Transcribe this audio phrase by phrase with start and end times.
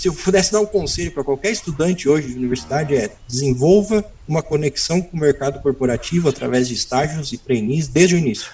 [0.00, 4.42] se eu pudesse dar um conselho para qualquer estudante hoje de universidade, é desenvolva uma
[4.42, 8.50] conexão com o mercado corporativo através de estágios e trainees desde o início.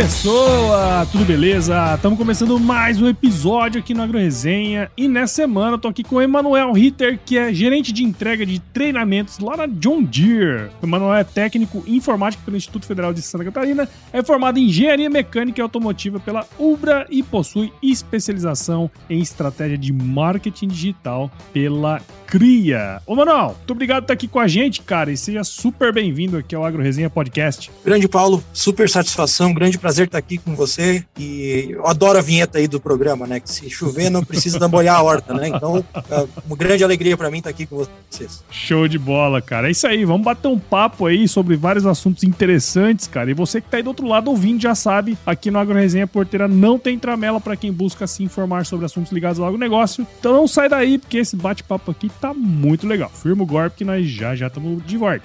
[0.00, 1.06] Pessoa?
[1.12, 1.94] Tudo beleza?
[1.94, 6.16] Estamos começando mais um episódio aqui no AgroResenha e nessa semana eu tô aqui com
[6.16, 10.70] o Emanuel Ritter, que é gerente de entrega de treinamentos lá na John Deere.
[10.80, 15.10] O Emanuel é técnico informático pelo Instituto Federal de Santa Catarina, é formado em engenharia
[15.10, 23.02] mecânica e automotiva pela Ubra e possui especialização em estratégia de marketing digital pela CRIA.
[23.06, 26.38] Ô Manuel, muito obrigado por estar aqui com a gente, cara, e seja super bem-vindo
[26.38, 27.70] aqui ao AgroResenha Podcast.
[27.84, 31.04] Grande Paulo, super satisfação grande prazer estar aqui com você.
[31.18, 33.40] E eu adoro a vinheta aí do programa, né?
[33.40, 35.48] Que se chover não precisa molhar a horta, né?
[35.48, 38.44] Então, é uma grande alegria para mim estar aqui com vocês.
[38.50, 39.68] Show de bola, cara.
[39.68, 40.04] É isso aí.
[40.04, 43.30] Vamos bater um papo aí sobre vários assuntos interessantes, cara.
[43.30, 46.46] E você que tá aí do outro lado ouvindo já sabe, aqui no AgroResenha Porteira
[46.48, 50.06] não tem tramela para quem busca se informar sobre assuntos ligados ao agronegócio.
[50.18, 53.10] Então não sai daí, porque esse bate-papo aqui tá muito legal.
[53.10, 55.24] Firma o golpe que nós já já estamos de volta.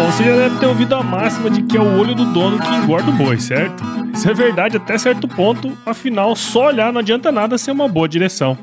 [0.00, 2.58] Bom, você já deve ter ouvido a máxima de que é o olho do dono
[2.58, 3.84] que engorda o boi, certo?
[4.14, 8.08] Isso é verdade até certo ponto, afinal, só olhar não adianta nada ser uma boa
[8.08, 8.56] direção.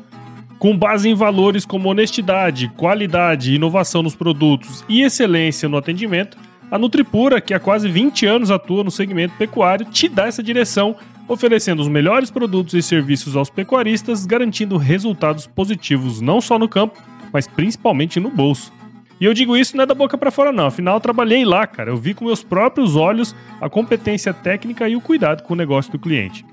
[0.57, 6.39] Com base em valores como honestidade, qualidade, inovação nos produtos e excelência no atendimento,
[6.71, 10.95] a Nutripura, que há quase 20 anos atua no segmento pecuário, te dá essa direção,
[11.27, 16.97] oferecendo os melhores produtos e serviços aos pecuaristas, garantindo resultados positivos não só no campo,
[17.31, 18.75] mas principalmente no bolso.
[19.19, 20.67] E eu digo isso não é da boca para fora, não.
[20.67, 21.89] Afinal, eu trabalhei lá, cara.
[21.89, 25.91] Eu vi com meus próprios olhos a competência técnica e o cuidado com o negócio
[25.91, 26.45] do cliente.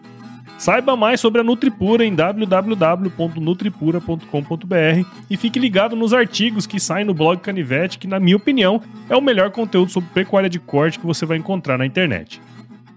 [0.56, 7.12] Saiba mais sobre a Nutripura em www.nutripura.com.br e fique ligado nos artigos que saem no
[7.12, 11.06] blog Canivete, que, na minha opinião, é o melhor conteúdo sobre pecuária de corte que
[11.06, 12.40] você vai encontrar na internet.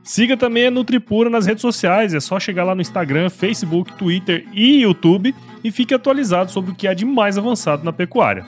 [0.04, 4.48] Siga também a Nutripura nas redes sociais, é só chegar lá no Instagram, Facebook, Twitter
[4.54, 8.46] e YouTube e fique atualizado sobre o que há de mais avançado na pecuária.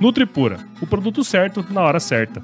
[0.00, 2.42] Nutripura, o produto certo na hora certa.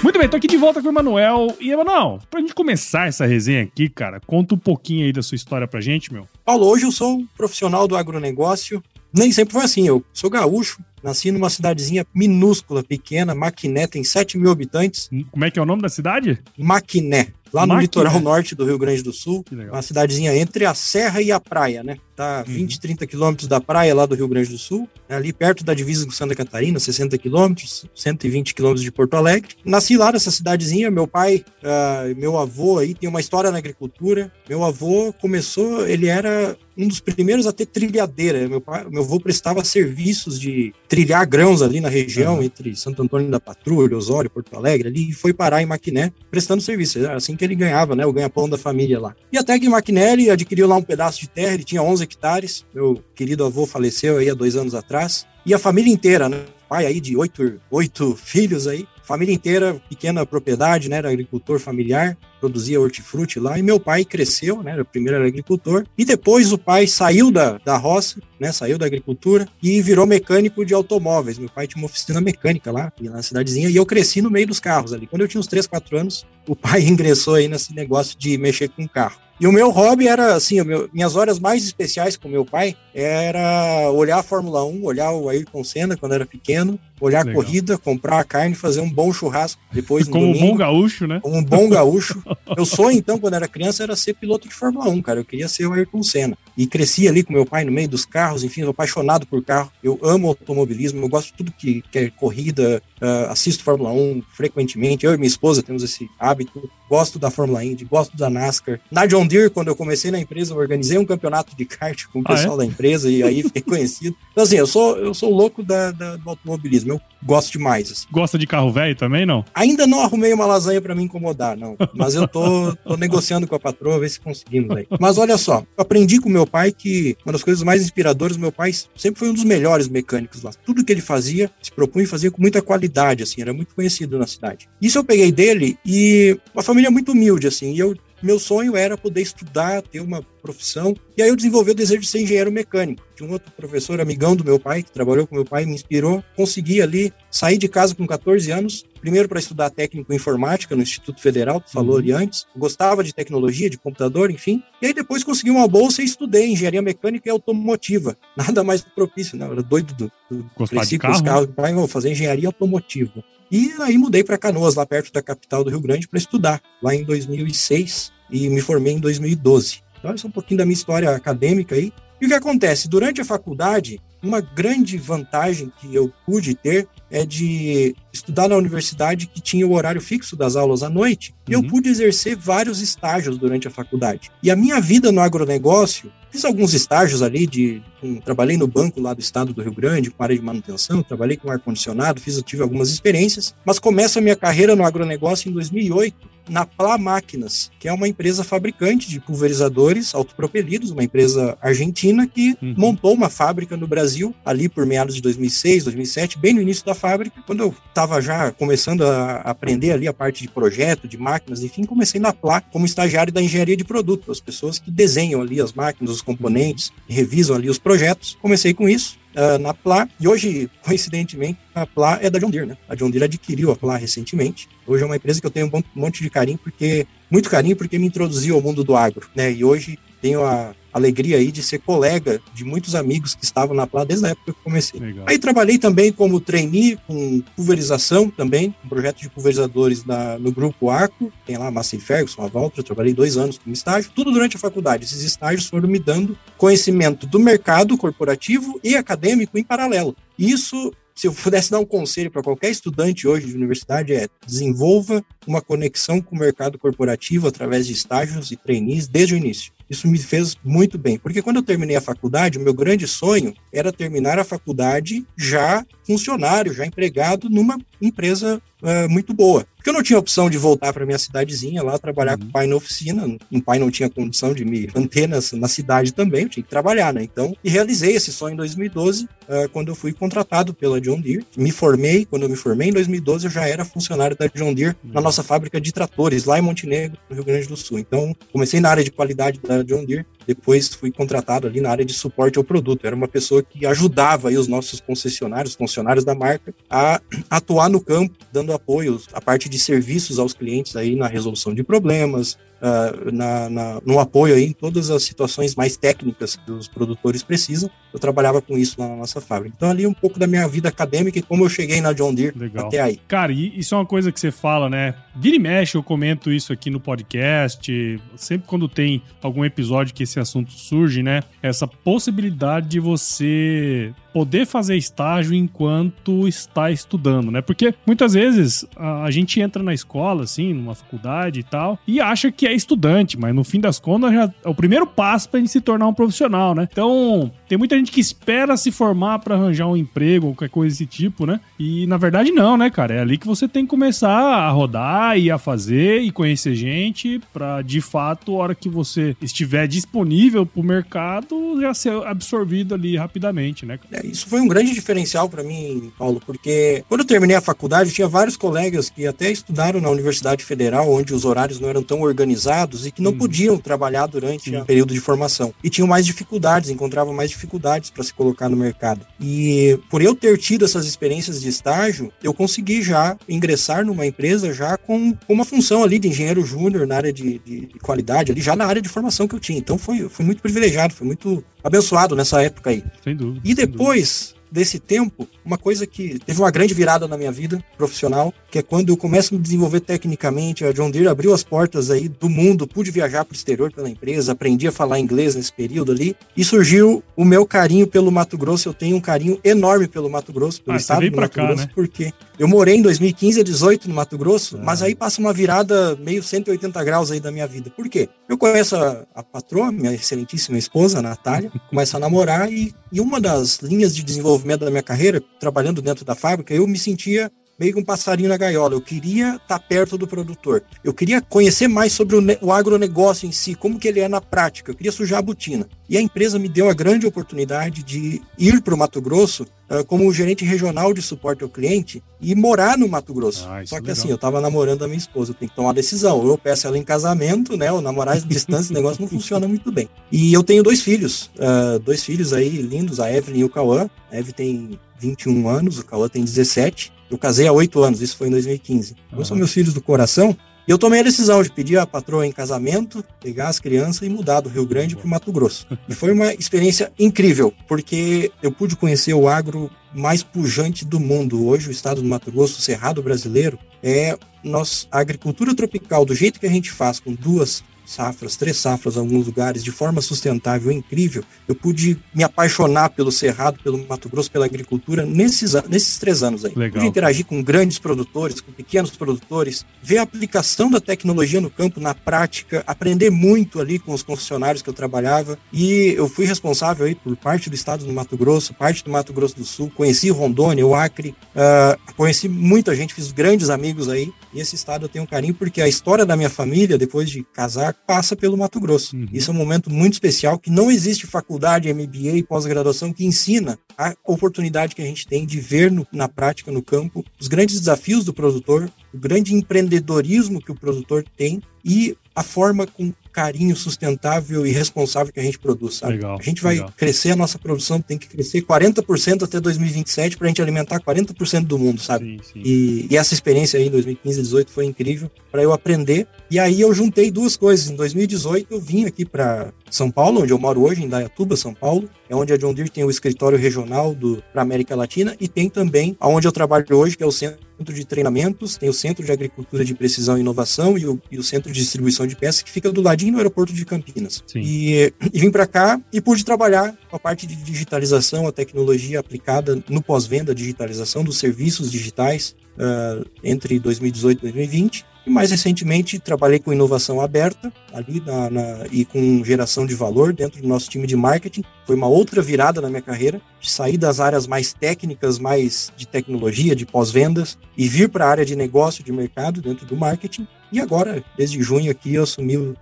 [0.00, 1.56] Muito bem, tô aqui de volta com o Emanuel.
[1.58, 5.34] E, Emanuel, pra gente começar essa resenha aqui, cara, conta um pouquinho aí da sua
[5.34, 6.28] história pra gente, meu.
[6.44, 8.80] Paulo, hoje eu sou um profissional do agronegócio.
[9.12, 14.38] Nem sempre foi assim, eu sou gaúcho, Nasci numa cidadezinha minúscula, pequena, Maquiné, tem 7
[14.38, 15.10] mil habitantes.
[15.30, 16.38] Como é que é o nome da cidade?
[16.56, 19.44] Maquiné, lá no litoral norte do Rio Grande do Sul.
[19.50, 21.98] Uma cidadezinha entre a serra e a praia, né?
[22.16, 22.80] Tá 20, uhum.
[22.80, 26.04] 30 quilômetros da praia lá do Rio Grande do Sul, é ali perto da divisa
[26.04, 29.56] com Santa Catarina, 60 quilômetros, 120 quilômetros de Porto Alegre.
[29.64, 34.30] Nasci lá nessa cidadezinha, meu pai, uh, meu avô aí tem uma história na agricultura.
[34.48, 38.48] Meu avô começou, ele era um dos primeiros a ter trilhadeira.
[38.48, 42.42] Meu, pai, meu avô prestava serviços de trilhar grãos ali na região, uhum.
[42.42, 46.60] entre Santo Antônio da Patrulha, Osório, Porto Alegre, ali, e foi parar em Maquiné, prestando
[46.60, 46.98] serviço.
[46.98, 49.14] Era assim que ele ganhava, né, o ganha-pão da família lá.
[49.32, 52.02] E até que em Maquiné ele adquiriu lá um pedaço de terra, ele tinha 11
[52.02, 56.42] hectares, meu querido avô faleceu aí há dois anos atrás, e a família inteira, né,
[56.68, 62.16] pai aí de oito, oito filhos aí, família inteira, pequena propriedade, né, era agricultor familiar,
[62.40, 66.86] produzia hortifruti lá, e meu pai cresceu, né, primeiro era agricultor, e depois o pai
[66.86, 71.38] saiu da, da roça, né, saiu da agricultura e virou mecânico de automóveis.
[71.38, 74.58] Meu pai tinha uma oficina mecânica lá, na cidadezinha, e eu cresci no meio dos
[74.58, 75.06] carros ali.
[75.06, 78.68] Quando eu tinha uns 3, 4 anos, o pai ingressou aí nesse negócio de mexer
[78.68, 79.20] com carro.
[79.42, 83.90] E o meu hobby era, assim, meu, minhas horas mais especiais com meu pai era
[83.90, 87.40] olhar a Fórmula 1, olhar o Ayrton Senna quando era pequeno, olhar Legal.
[87.40, 90.56] a corrida, comprar a carne, fazer um bom churrasco depois no Como domingo, um bom
[90.56, 91.18] gaúcho, né?
[91.20, 92.22] Como um bom gaúcho.
[92.56, 95.18] Meu sonho, então, quando era criança, era ser piloto de Fórmula 1, cara.
[95.18, 96.38] Eu queria ser o Ayrton Senna.
[96.56, 99.70] E cresci ali com meu pai no meio dos carros, enfim, sou apaixonado por carro.
[99.82, 104.22] Eu amo automobilismo, eu gosto de tudo que, que é corrida, uh, assisto Fórmula 1
[104.32, 105.04] frequentemente.
[105.04, 106.70] Eu e minha esposa temos esse hábito.
[106.88, 108.78] Gosto da Fórmula Indy, gosto da NASCAR.
[108.90, 112.20] Na John Deere, quando eu comecei na empresa, eu organizei um campeonato de kart com
[112.20, 112.58] o pessoal ah, é?
[112.58, 114.14] da empresa e aí fiquei conhecido.
[114.30, 116.92] Então, assim, eu sou, eu sou louco da, da do automobilismo.
[116.92, 117.90] Eu gosto demais.
[117.90, 118.06] Assim.
[118.10, 119.44] Gosta de carro velho também, não?
[119.54, 121.76] Ainda não arrumei uma lasanha para me incomodar, não.
[121.94, 124.86] Mas eu tô, tô negociando com a patroa, ver se conseguimos aí.
[125.00, 128.52] Mas olha só, eu aprendi com meu pai que uma das coisas mais inspiradoras, meu
[128.52, 130.50] pai sempre foi um dos melhores mecânicos lá.
[130.64, 134.26] Tudo que ele fazia, se propunha fazer com muita qualidade, assim, era muito conhecido na
[134.26, 134.68] cidade.
[134.80, 138.96] Isso eu peguei dele e uma família muito humilde, assim, e eu meu sonho era
[138.96, 140.94] poder estudar, ter uma profissão.
[141.16, 143.02] E aí eu desenvolvi o desejo de ser engenheiro mecânico.
[143.14, 146.22] De um outro professor, amigão do meu pai, que trabalhou com meu pai, me inspirou.
[146.36, 150.82] Consegui ali sair de casa com 14 anos, primeiro para estudar técnico em informática no
[150.82, 151.98] Instituto Federal, que falou uhum.
[151.98, 152.46] ali antes.
[152.56, 154.62] Gostava de tecnologia, de computador, enfim.
[154.80, 158.16] E aí depois consegui uma bolsa e estudei engenharia mecânica e automotiva.
[158.36, 159.46] Nada mais propício, né?
[159.46, 161.24] Eu era doido do, do Gostar de carro?
[161.24, 161.48] carros.
[161.54, 163.22] Pai, vou fazer engenharia automotiva.
[163.52, 166.94] E aí mudei para Canoas, lá perto da capital do Rio Grande, para estudar, lá
[166.94, 169.82] em 2006 e me formei em 2012.
[169.98, 171.92] Então, essa é um pouquinho da minha história acadêmica aí.
[172.18, 172.88] E o que acontece?
[172.88, 179.26] Durante a faculdade, uma grande vantagem que eu pude ter é de estudar na universidade
[179.26, 181.68] que tinha o horário fixo das aulas à noite, e eu uhum.
[181.68, 184.30] pude exercer vários estágios durante a faculdade.
[184.42, 189.00] E a minha vida no agronegócio, fiz alguns estágios ali de um, trabalhei no banco
[189.00, 192.40] lá do estado do Rio Grande, com área de manutenção, trabalhei com ar condicionado, fiz
[192.42, 197.70] tive algumas experiências, mas começo a minha carreira no agronegócio em 2008 na Pla Máquinas,
[197.78, 202.74] que é uma empresa fabricante de pulverizadores autopropelidos, uma empresa argentina que uhum.
[202.76, 206.94] montou uma fábrica no Brasil ali por meados de 2006, 2007, bem no início da
[206.94, 211.62] fábrica, quando eu estava já começando a aprender ali a parte de projeto, de máquinas,
[211.62, 215.60] enfim, comecei na Pla como estagiário da engenharia de produto, as pessoas que desenham ali
[215.60, 218.36] as máquinas, os componentes, revisam ali os projetos.
[218.40, 222.66] Comecei com isso, uh, na Pla, e hoje, coincidentemente, a Pla é da John Deere,
[222.66, 222.76] né?
[222.88, 224.68] A John Deere adquiriu a Pla recentemente.
[224.86, 227.98] Hoje é uma empresa que eu tenho um monte de carinho, porque muito carinho, porque
[227.98, 229.52] me introduziu ao mundo do agro, né?
[229.52, 233.86] E hoje tenho a alegria aí de ser colega de muitos amigos que estavam na
[233.86, 235.00] Plá desde a época que comecei.
[235.00, 235.24] Legal.
[235.26, 240.04] Aí trabalhei também como trainee com pulverização também, um projeto de pulverizadores
[240.38, 244.12] no grupo Arco, tem lá a Massey Ferguson, a Valtra, trabalhei dois anos como estágio,
[244.14, 245.04] tudo durante a faculdade.
[245.04, 250.14] Esses estágios foram me dando conhecimento do mercado corporativo e acadêmico em paralelo.
[250.38, 255.24] Isso se eu pudesse dar um conselho para qualquer estudante hoje de universidade é desenvolva
[255.46, 259.72] uma conexão com o mercado corporativo através de estágios e trainees desde o início.
[259.92, 263.52] Isso me fez muito bem, porque quando eu terminei a faculdade, o meu grande sonho
[263.70, 269.66] era terminar a faculdade já funcionário, já empregado numa empresa uh, muito boa.
[269.76, 272.44] Porque eu não tinha opção de voltar para minha cidadezinha lá trabalhar uhum.
[272.44, 273.36] com o pai na oficina.
[273.50, 276.70] O pai não tinha condição de me manter na, na cidade também, eu tinha que
[276.70, 277.22] trabalhar, né?
[277.22, 281.20] Então, e realizei esse sonho em 2012, uh, ah, quando eu fui contratado pela John
[281.20, 281.44] Deere.
[281.56, 284.96] Me formei, quando eu me formei em 2012, eu já era funcionário da John Deere
[285.02, 285.12] uhum.
[285.12, 287.98] na nossa fábrica de tratores lá em Montenegro, no Rio Grande do Sul.
[287.98, 292.04] Então, comecei na área de qualidade da John Deere depois fui contratado ali na área
[292.04, 293.06] de suporte ao produto.
[293.06, 297.20] Era uma pessoa que ajudava os nossos concessionários, funcionários da marca, a
[297.50, 301.82] atuar no campo, dando apoio à parte de serviços aos clientes aí na resolução de
[301.82, 306.88] problemas, uh, na, na, no apoio aí em todas as situações mais técnicas que os
[306.88, 307.88] produtores precisam.
[308.12, 309.74] Eu trabalhava com isso na nossa fábrica.
[309.76, 312.58] Então, ali um pouco da minha vida acadêmica e como eu cheguei na John Deere
[312.58, 312.86] Legal.
[312.88, 313.18] até aí.
[313.26, 315.14] Cara, e isso é uma coisa que você fala, né?
[315.34, 318.20] Vira e mexe, eu comento isso aqui no podcast.
[318.36, 321.42] Sempre quando tem algum episódio que esse assunto surge, né?
[321.62, 327.60] Essa possibilidade de você poder fazer estágio enquanto está estudando, né?
[327.60, 332.50] Porque muitas vezes a, gente entra na escola, assim, numa faculdade e tal, e acha
[332.50, 335.60] que é estudante, mas no fim das contas já é o primeiro passo para a
[335.60, 336.88] gente se tornar um profissional, né?
[336.90, 340.92] Então, tem muita gente que espera se formar para arranjar um emprego ou qualquer coisa
[340.92, 341.58] desse tipo, né?
[341.78, 343.14] E na verdade não, né, cara?
[343.14, 347.40] É ali que você tem que começar a rodar e a fazer e conhecer gente
[347.50, 353.16] para de fato, a hora que você estiver disponível pro mercado, já ser absorvido ali
[353.16, 353.98] rapidamente, né?
[354.12, 358.10] É, isso foi um grande diferencial para mim, Paulo, porque quando eu terminei a faculdade,
[358.10, 362.02] eu tinha vários colegas que até estudaram na Universidade Federal, onde os horários não eram
[362.02, 363.38] tão organizados e que não hum.
[363.38, 365.72] podiam trabalhar durante o período de formação.
[365.82, 369.24] E tinham mais dificuldades, encontravam mais dificuldades dificuldades para se colocar no mercado.
[369.40, 374.72] E por eu ter tido essas experiências de estágio, eu consegui já ingressar numa empresa
[374.72, 378.60] já com, uma função ali de engenheiro júnior na área de, de, de, qualidade, ali
[378.60, 379.78] já na área de formação que eu tinha.
[379.78, 383.04] Então foi, foi muito privilegiado, foi muito abençoado nessa época aí.
[383.22, 383.60] Sem dúvida.
[383.64, 388.52] E depois desse tempo, uma coisa que teve uma grande virada na minha vida profissional,
[388.70, 392.10] que é quando eu começo a me desenvolver tecnicamente, a John Deere abriu as portas
[392.10, 395.72] aí do mundo, pude viajar para o exterior pela empresa, aprendi a falar inglês nesse
[395.72, 400.08] período ali, e surgiu o meu carinho pelo Mato Grosso, eu tenho um carinho enorme
[400.08, 401.90] pelo Mato Grosso, pelo ah, estado do Mato cá, Grosso, né?
[401.94, 404.80] porque eu morei em 2015 a 18 no Mato Grosso, ah.
[404.82, 407.90] mas aí passa uma virada meio 180 graus aí da minha vida.
[407.90, 408.28] Por quê?
[408.48, 413.20] Eu conheço a, a patroa, minha excelentíssima esposa, a Natália, começo a namorar e, e
[413.20, 417.50] uma das linhas de desenvolvimento da minha carreira, trabalhando dentro da fábrica, eu me sentia
[417.78, 418.94] meio que um passarinho na gaiola.
[418.94, 420.82] Eu queria estar tá perto do produtor.
[421.02, 424.40] Eu queria conhecer mais sobre o, o agronegócio em si, como que ele é na
[424.40, 424.90] prática.
[424.90, 425.88] Eu queria sujar a botina.
[426.08, 430.04] E a empresa me deu a grande oportunidade de ir para o Mato Grosso uh,
[430.04, 433.66] como gerente regional de suporte ao cliente e morar no Mato Grosso.
[433.68, 435.88] Ah, Só que é assim, eu estava namorando a minha esposa, eu tenho que tomar
[435.88, 436.38] uma decisão.
[436.38, 437.90] Ou eu peço ela em casamento, né?
[437.90, 440.08] Ou namorar à distância, o negócio não funciona muito bem.
[440.30, 444.08] E eu tenho dois filhos, uh, dois filhos aí lindos, a Evelyn e o Cauã.
[444.30, 447.12] A Evelyn tem 21 anos, o Cauã tem 17.
[447.32, 449.12] Eu casei há 8 anos, isso foi em 2015.
[449.12, 449.18] Uhum.
[449.32, 452.46] Então são meus filhos do coração e eu tomei a decisão de pedir a patroa
[452.46, 455.86] em casamento, pegar as crianças e mudar do Rio Grande para o Mato Grosso.
[456.08, 461.66] E foi uma experiência incrível, porque eu pude conhecer o agro mais pujante do mundo.
[461.66, 466.34] Hoje, o estado do Mato Grosso, o Cerrado brasileiro, é nossa, a agricultura tropical, do
[466.34, 470.20] jeito que a gente faz, com duas safras, três safras em alguns lugares, de forma
[470.20, 475.74] sustentável e incrível, eu pude me apaixonar pelo Cerrado, pelo Mato Grosso, pela agricultura nesses,
[475.88, 476.72] nesses três anos aí.
[476.74, 476.94] Legal.
[476.94, 482.00] Pude interagir com grandes produtores, com pequenos produtores, ver a aplicação da tecnologia no campo,
[482.00, 485.58] na prática, aprender muito ali com os concessionários que eu trabalhava.
[485.72, 489.32] E eu fui responsável aí por parte do estado do Mato Grosso, parte do Mato
[489.32, 494.32] Grosso do Sul, conheci Rondônia, o Acre, uh, conheci muita gente, fiz grandes amigos aí.
[494.52, 497.42] E esse estado eu tenho um carinho porque a história da minha família, depois de
[497.42, 499.16] casar, passa pelo Mato Grosso.
[499.16, 499.28] Uhum.
[499.32, 503.78] Isso é um momento muito especial que não existe faculdade, MBA e pós-graduação que ensina
[503.96, 507.78] a oportunidade que a gente tem de ver no, na prática, no campo, os grandes
[507.78, 513.74] desafios do produtor, o grande empreendedorismo que o produtor tem e a forma com carinho
[513.74, 516.14] sustentável e responsável que a gente produz, sabe?
[516.14, 516.92] Legal, a gente vai legal.
[516.96, 521.64] crescer, a nossa produção tem que crescer 40% até 2027 para a gente alimentar 40%
[521.64, 522.24] do mundo, sabe?
[522.24, 522.62] Sim, sim.
[522.64, 526.26] E, e, essa experiência aí em 2015 e 2018 foi incrível para eu aprender.
[526.50, 527.88] E aí eu juntei duas coisas.
[527.88, 531.72] Em 2018 eu vim aqui para São Paulo, onde eu moro hoje, em Dayatuba, São
[531.72, 532.08] Paulo.
[532.28, 534.16] É onde a John Deere tem o escritório regional
[534.52, 537.58] para América Latina e tem também aonde eu trabalho hoje, que é o centro
[537.90, 541.42] de treinamentos, tem o Centro de Agricultura de Precisão e Inovação e o, e o
[541.42, 544.44] Centro de Distribuição de Peças, que fica do ladinho no aeroporto de Campinas.
[544.54, 549.20] E, e, vim para cá e pude trabalhar com a parte de digitalização, a tecnologia
[549.20, 555.11] aplicada no pós-venda, digitalização dos serviços digitais uh, entre 2018 e 2020.
[555.24, 560.32] E mais recentemente trabalhei com inovação aberta ali na, na, e com geração de valor
[560.32, 561.62] dentro do nosso time de marketing.
[561.86, 566.06] Foi uma outra virada na minha carreira, de sair das áreas mais técnicas, mais de
[566.06, 570.46] tecnologia, de pós-vendas, e vir para a área de negócio, de mercado dentro do marketing.
[570.72, 572.76] E agora, desde junho aqui, eu assumi uh,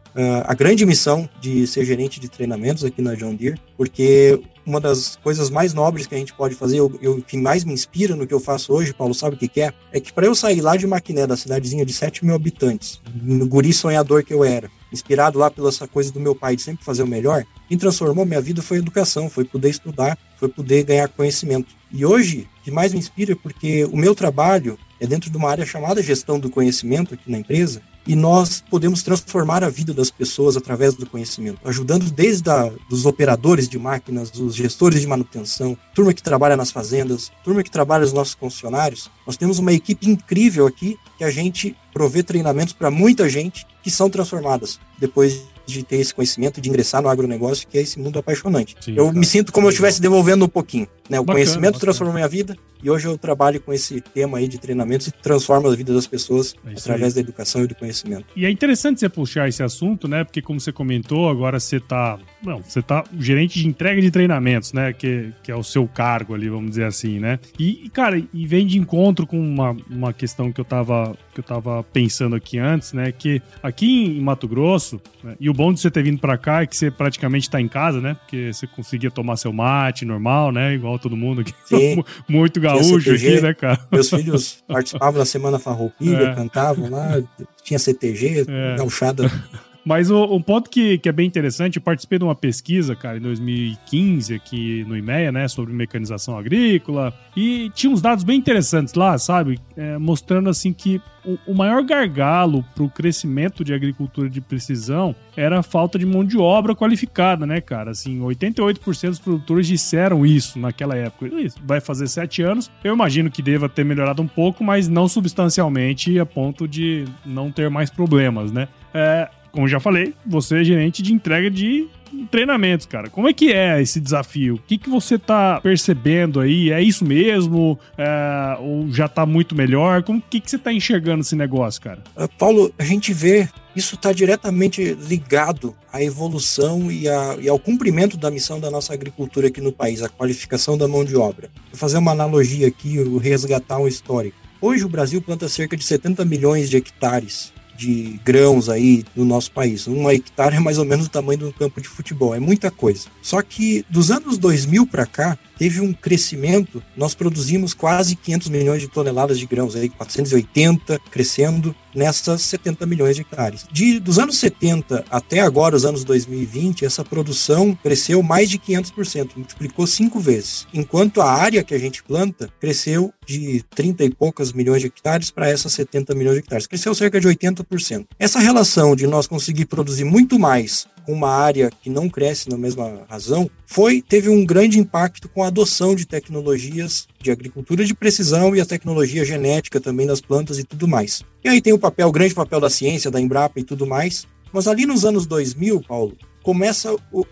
[0.45, 5.17] a grande missão de ser gerente de treinamentos aqui na John Deere, porque uma das
[5.17, 8.35] coisas mais nobres que a gente pode fazer, o que mais me inspira no que
[8.35, 9.73] eu faço hoje, Paulo, sabe o que, que é?
[9.93, 13.47] É que para eu sair lá de Maquiné, da cidadezinha de 7 mil habitantes, no
[13.47, 16.85] guri sonhador que eu era, inspirado lá pela essa coisa do meu pai de sempre
[16.85, 20.83] fazer o melhor, quem transformou minha vida foi a educação, foi poder estudar, foi poder
[20.85, 21.69] ganhar conhecimento.
[21.93, 25.37] E hoje, o que mais me inspira é porque o meu trabalho é dentro de
[25.37, 29.93] uma área chamada gestão do conhecimento aqui na empresa, e nós podemos transformar a vida
[29.93, 35.07] das pessoas através do conhecimento, ajudando desde a, dos operadores de máquinas, os gestores de
[35.07, 39.11] manutenção, turma que trabalha nas fazendas, turma que trabalha nos nossos concessionários.
[39.27, 43.91] Nós temos uma equipe incrível aqui que a gente provê treinamentos para muita gente que
[43.91, 48.19] são transformadas depois de ter esse conhecimento, de ingressar no agronegócio, que é esse mundo
[48.19, 48.77] apaixonante.
[48.81, 50.87] Sim, eu me sinto como se eu estivesse devolvendo um pouquinho.
[51.09, 51.19] Né?
[51.19, 51.81] O bacana, conhecimento bacana.
[51.81, 55.69] transformou minha vida e hoje eu trabalho com esse tema aí de treinamentos e transformo
[55.69, 57.23] a vida das pessoas é através aí.
[57.23, 58.27] da educação e do conhecimento.
[58.37, 60.25] E é interessante você puxar esse assunto, né?
[60.25, 64.73] Porque como você comentou, agora você está, não, você tá gerente de entrega de treinamentos,
[64.73, 64.93] né?
[64.93, 67.39] Que, que é o seu cargo ali, vamos dizer assim, né?
[67.59, 71.45] E, cara, e vem de encontro com uma, uma questão que eu tava que eu
[71.45, 73.13] tava pensando aqui antes, né?
[73.13, 76.63] Que aqui em Mato Grosso, né, e o bom de você ter vindo para cá
[76.63, 78.15] é que você praticamente está em casa, né?
[78.15, 80.75] Porque você conseguia tomar seu mate normal, né?
[80.75, 81.55] Igual todo mundo aqui.
[81.67, 82.03] Sim.
[82.29, 83.79] Muito gaúcho aqui, né, cara?
[83.93, 86.35] Meus filhos participavam da Semana Farroupilha, é.
[86.35, 87.23] cantavam lá,
[87.63, 88.77] tinha CTG, é.
[88.77, 89.31] gauchada.
[89.85, 93.19] Mas o, um ponto que, que é bem interessante, eu participei de uma pesquisa, cara,
[93.19, 98.95] em 2015 aqui no IMEA, né, sobre mecanização agrícola, e tinha uns dados bem interessantes
[98.95, 104.29] lá, sabe, é, mostrando assim que o, o maior gargalo para o crescimento de agricultura
[104.29, 107.91] de precisão era a falta de mão de obra qualificada, né, cara?
[107.91, 111.29] Assim, 88% dos produtores disseram isso naquela época.
[111.41, 112.71] Isso vai fazer sete anos.
[112.83, 117.51] Eu imagino que deva ter melhorado um pouco, mas não substancialmente a ponto de não
[117.51, 118.69] ter mais problemas, né?
[118.93, 121.89] É, como já falei, você é gerente de entrega de
[122.31, 123.09] treinamentos, cara.
[123.09, 124.57] Como é que é esse desafio?
[124.57, 126.71] O que, que você tá percebendo aí?
[126.71, 127.79] É isso mesmo?
[127.97, 130.03] É, ou já tá muito melhor?
[130.03, 132.03] Como que, que você tá enxergando esse negócio, cara?
[132.17, 137.59] Uh, Paulo, a gente vê isso está diretamente ligado à evolução e, a, e, ao
[137.59, 141.49] cumprimento da missão da nossa agricultura aqui no país, a qualificação da mão de obra.
[141.71, 144.37] Vou fazer uma analogia aqui, resgatar um histórico.
[144.61, 149.51] Hoje o Brasil planta cerca de 70 milhões de hectares de grãos aí no nosso
[149.53, 149.89] país.
[149.89, 152.71] Um hectare é mais ou menos o tamanho de um campo de futebol, é muita
[152.71, 153.09] coisa.
[153.23, 158.83] Só que dos anos 2000 para cá, teve um crescimento, nós produzimos quase 500 milhões
[158.83, 163.67] de toneladas de grãos, aí 480 crescendo nessas 70 milhões de hectares.
[163.71, 169.31] De, dos anos 70 até agora, os anos 2020, essa produção cresceu mais de 500%,
[169.37, 174.53] multiplicou cinco vezes, enquanto a área que a gente planta cresceu de 30 e poucas
[174.53, 178.07] milhões de hectares para essas 70 milhões de hectares, cresceu cerca de 80%.
[178.19, 183.07] Essa relação de nós conseguir produzir muito mais uma área que não cresce na mesma
[183.09, 188.55] razão, foi teve um grande impacto com a adoção de tecnologias de agricultura de precisão
[188.55, 191.23] e a tecnologia genética também das plantas e tudo mais.
[191.45, 194.27] E aí tem o papel, o grande papel da ciência, da Embrapa e tudo mais.
[194.53, 197.25] Mas ali nos anos 2000, Paulo, começa o,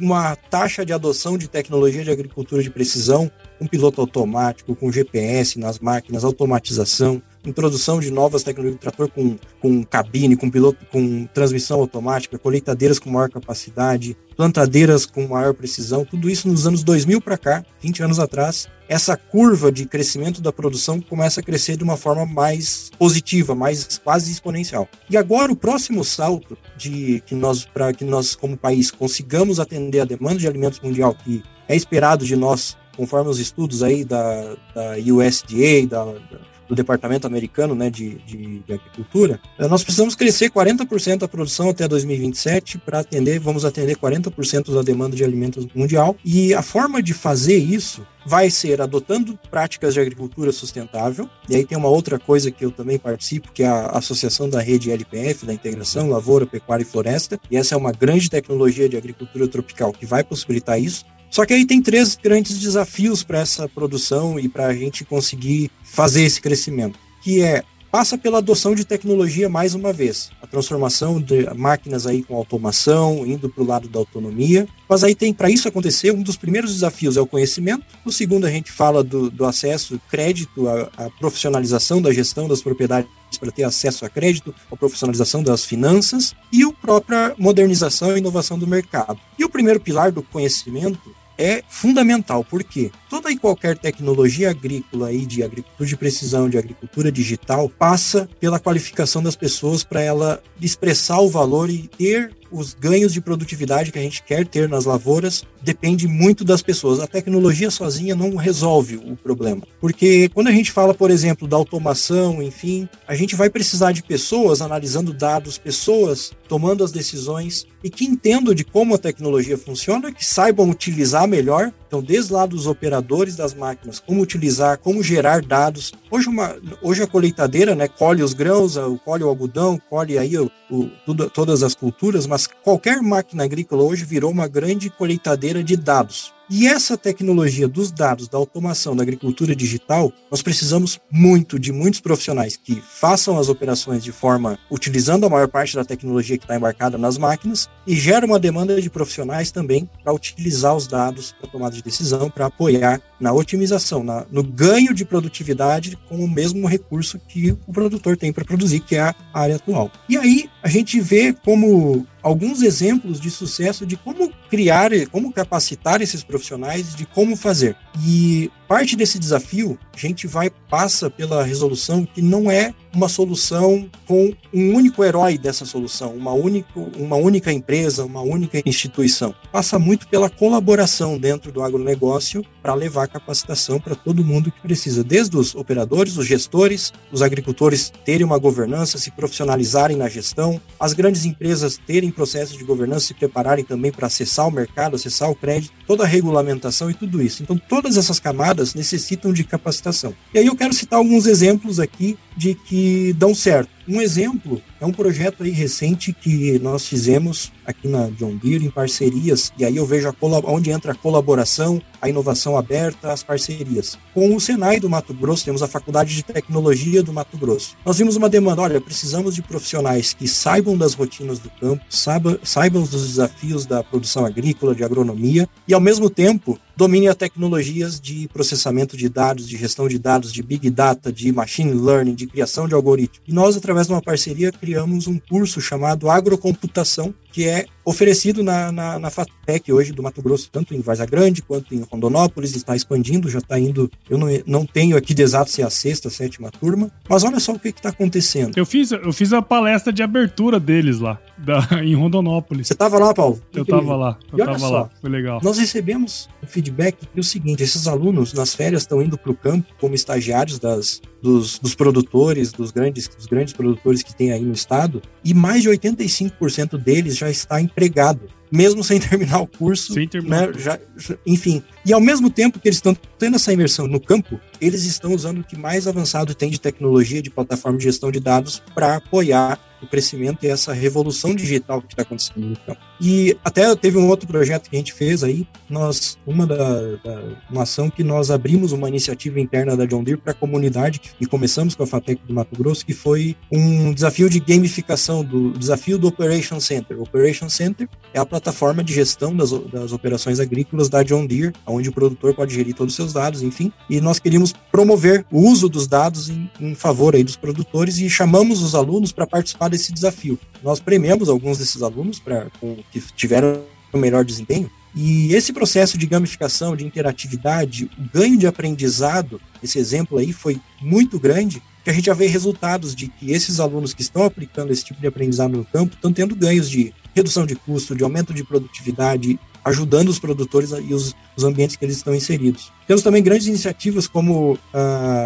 [0.00, 5.58] uma taxa de adoção de tecnologia de agricultura de precisão, com piloto automático, com GPS
[5.58, 11.26] nas máquinas, automatização, introdução de novas tecnologias de trator com, com cabine, com piloto, com
[11.26, 17.20] transmissão automática, colheitadeiras com maior capacidade, plantadeiras com maior precisão, tudo isso nos anos 2000
[17.20, 21.84] para cá, 20 anos atrás, essa curva de crescimento da produção começa a crescer de
[21.84, 24.88] uma forma mais positiva, mais quase exponencial.
[25.08, 30.00] E agora o próximo salto de que nós para que nós como país consigamos atender
[30.00, 34.56] a demanda de alimentos mundial que é esperado de nós, conforme os estudos aí da,
[34.74, 40.14] da USDA, da, da do Departamento Americano né, de, de, de Agricultura, eh, nós precisamos
[40.14, 45.66] crescer 40% da produção até 2027 para atender, vamos atender 40% da demanda de alimentos
[45.74, 46.16] mundial.
[46.24, 51.28] E a forma de fazer isso vai ser adotando práticas de agricultura sustentável.
[51.48, 54.60] E aí tem uma outra coisa que eu também participo, que é a Associação da
[54.60, 57.38] Rede LPF, da Integração Lavoura, Pecuária e Floresta.
[57.50, 61.04] E essa é uma grande tecnologia de agricultura tropical que vai possibilitar isso.
[61.32, 65.70] Só que aí tem três grandes desafios para essa produção e para a gente conseguir
[65.82, 71.18] fazer esse crescimento, que é passa pela adoção de tecnologia mais uma vez, a transformação
[71.18, 74.68] de máquinas aí com automação, indo para o lado da autonomia.
[74.86, 77.84] Mas aí tem para isso acontecer um dos primeiros desafios é o conhecimento.
[78.04, 82.60] O segundo a gente fala do, do acesso, crédito, a, a profissionalização da gestão das
[82.60, 88.18] propriedades para ter acesso a crédito, a profissionalização das finanças e a própria modernização e
[88.18, 89.18] inovação do mercado.
[89.38, 95.26] E o primeiro pilar do conhecimento é fundamental, porque toda e qualquer tecnologia agrícola aí
[95.26, 101.20] de agricultura de precisão, de agricultura digital, passa pela qualificação das pessoas para ela expressar
[101.20, 105.44] o valor e ter os ganhos de produtividade que a gente quer ter nas lavouras
[105.62, 107.00] depende muito das pessoas.
[107.00, 109.62] A tecnologia sozinha não resolve o problema.
[109.80, 114.02] Porque quando a gente fala, por exemplo, da automação, enfim, a gente vai precisar de
[114.02, 120.12] pessoas analisando dados, pessoas tomando as decisões e que entendam de como a tecnologia funciona,
[120.12, 121.72] que saibam utilizar melhor.
[121.92, 125.92] Então, desde lá dos operadores das máquinas, como utilizar, como gerar dados.
[126.10, 130.50] Hoje, uma, hoje a colheitadeira né, colhe os grãos, colhe o algodão, colhe aí o,
[130.70, 135.76] o, tudo, todas as culturas, mas qualquer máquina agrícola hoje virou uma grande colheitadeira de
[135.76, 136.32] dados.
[136.50, 142.00] E essa tecnologia dos dados, da automação, da agricultura digital, nós precisamos muito de muitos
[142.00, 146.56] profissionais que façam as operações de forma utilizando a maior parte da tecnologia que está
[146.56, 151.50] embarcada nas máquinas e gera uma demanda de profissionais também para utilizar os dados para
[151.50, 156.66] tomada de decisão, para apoiar na otimização, na, no ganho de produtividade com o mesmo
[156.66, 159.90] recurso que o produtor tem para produzir, que é a área atual.
[160.08, 166.00] E aí a gente vê como alguns exemplos de sucesso de como criar, como capacitar
[166.00, 167.76] esses profissionais, de como fazer.
[168.04, 173.90] E parte desse desafio, a gente vai passa pela resolução que não é uma solução
[174.06, 179.34] com um único herói dessa solução, uma, único, uma única empresa, uma única instituição.
[179.50, 185.04] Passa muito pela colaboração dentro do agronegócio para levar capacitação para todo mundo que precisa,
[185.04, 190.94] desde os operadores, os gestores, os agricultores terem uma governança, se profissionalizarem na gestão, as
[190.94, 195.34] grandes empresas terem processos de governança, se prepararem também para acessar o mercado, acessar o
[195.34, 197.42] crédito, toda a regulamentação e tudo isso.
[197.42, 200.14] Então, todas essas camadas necessitam de capacitação.
[200.32, 203.70] E aí eu quero citar alguns exemplos aqui de que dão certo.
[203.88, 208.70] Um exemplo é um projeto aí recente que nós fizemos aqui na John Deere em
[208.70, 210.12] parcerias, e aí eu vejo
[210.44, 213.98] onde entra a colaboração, a inovação aberta, as parcerias.
[214.14, 217.76] Com o Senai do Mato Grosso, temos a Faculdade de Tecnologia do Mato Grosso.
[217.84, 222.38] Nós vimos uma demanda, olha, precisamos de profissionais que saibam das rotinas do campo, saibam,
[222.42, 228.00] saibam dos desafios da produção agrícola, de agronomia, e ao mesmo tempo domine as tecnologias
[228.00, 232.32] de processamento de dados, de gestão de dados, de big data, de machine learning, de
[232.32, 233.20] criação de algoritmos.
[233.26, 238.70] E nós, através de uma parceria, criamos um curso chamado Agrocomputação, que é oferecido na,
[238.70, 242.76] na, na FATEC hoje do Mato Grosso, tanto em Varza Grande quanto em Rondonópolis, está
[242.76, 243.90] expandindo, já está indo.
[244.08, 247.24] Eu não, não tenho aqui de exato se é a sexta, a sétima turma, mas
[247.24, 248.56] olha só o que está acontecendo.
[248.56, 252.68] Eu fiz, eu fiz a palestra de abertura deles lá, da, em Rondonópolis.
[252.68, 253.40] Você estava lá, Paulo?
[253.52, 255.40] Eu estava lá, eu estava lá, foi legal.
[255.42, 259.32] Nós recebemos um feedback que é o seguinte: esses alunos nas férias estão indo para
[259.32, 264.32] o campo como estagiários das, dos, dos produtores, dos grandes, dos grandes produtores que tem
[264.32, 269.46] aí no estado, e mais de 85% deles já está empregado, mesmo sem terminar o
[269.46, 269.94] curso.
[269.94, 270.48] Sem terminar.
[270.48, 270.78] Né, já,
[271.26, 271.62] enfim.
[271.84, 275.40] E ao mesmo tempo que eles estão tendo essa imersão no campo, eles estão usando
[275.40, 279.58] o que mais avançado tem de tecnologia, de plataforma de gestão de dados, para apoiar
[279.82, 282.80] o crescimento e essa revolução digital que está acontecendo no campo.
[283.00, 286.56] E até teve um outro projeto que a gente fez aí, nós uma da,
[287.02, 291.00] da uma ação que nós abrimos uma iniciativa interna da John Deere para a comunidade
[291.20, 295.50] e começamos com a Fatec do Mato Grosso, que foi um desafio de gamificação do
[295.50, 296.96] desafio do Operation Center.
[296.98, 301.52] O Operation Center é a plataforma de gestão das, das operações agrícolas da John Deere,
[301.74, 303.72] onde o produtor pode gerir todos os seus dados, enfim.
[303.88, 308.08] E nós queríamos promover o uso dos dados em, em favor aí dos produtores e
[308.08, 310.38] chamamos os alunos para participar desse desafio.
[310.62, 312.46] Nós premiamos alguns desses alunos para
[312.90, 313.60] que tiveram
[313.92, 314.70] o melhor desempenho.
[314.94, 320.60] E esse processo de gamificação, de interatividade, o ganho de aprendizado, esse exemplo aí foi
[320.80, 324.70] muito grande, que a gente já vê resultados de que esses alunos que estão aplicando
[324.70, 328.32] esse tipo de aprendizado no campo estão tendo ganhos de redução de custo, de aumento
[328.32, 332.72] de produtividade, ajudando os produtores e os, os ambientes que eles estão inseridos.
[332.86, 334.58] Temos também grandes iniciativas como uh,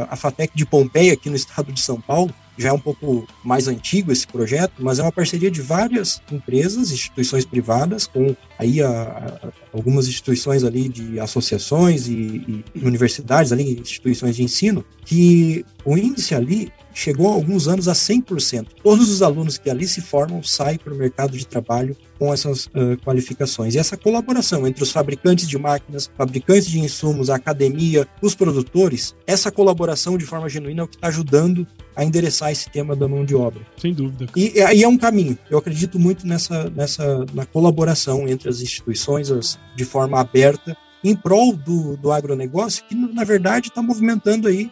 [0.09, 3.69] a FATEC de Pompeia, aqui no estado de São Paulo, já é um pouco mais
[3.69, 8.91] antigo esse projeto, mas é uma parceria de várias empresas, instituições privadas, com aí a,
[8.91, 15.97] a, algumas instituições ali de associações e, e, universidades ali, instituições de ensino, que o
[15.97, 18.69] índice ali chegou há alguns anos a 100%.
[18.83, 22.67] Todos os alunos que ali se formam saem para o mercado de trabalho com essas
[22.67, 23.75] uh, qualificações.
[23.75, 29.15] E essa colaboração entre os fabricantes de máquinas, fabricantes de insumos, a academia, os produtores,
[29.27, 31.67] essa colaboração de forma genuína é o que está ajudando
[31.97, 33.63] a endereçar esse tema da mão de obra.
[33.79, 34.27] Sem dúvida.
[34.37, 35.39] E aí é um caminho.
[35.51, 41.17] Eu acredito muito nessa, nessa na colaboração entre as instituições as, de forma aberta em
[41.17, 44.71] prol do, do agronegócio, que na verdade está movimentando aí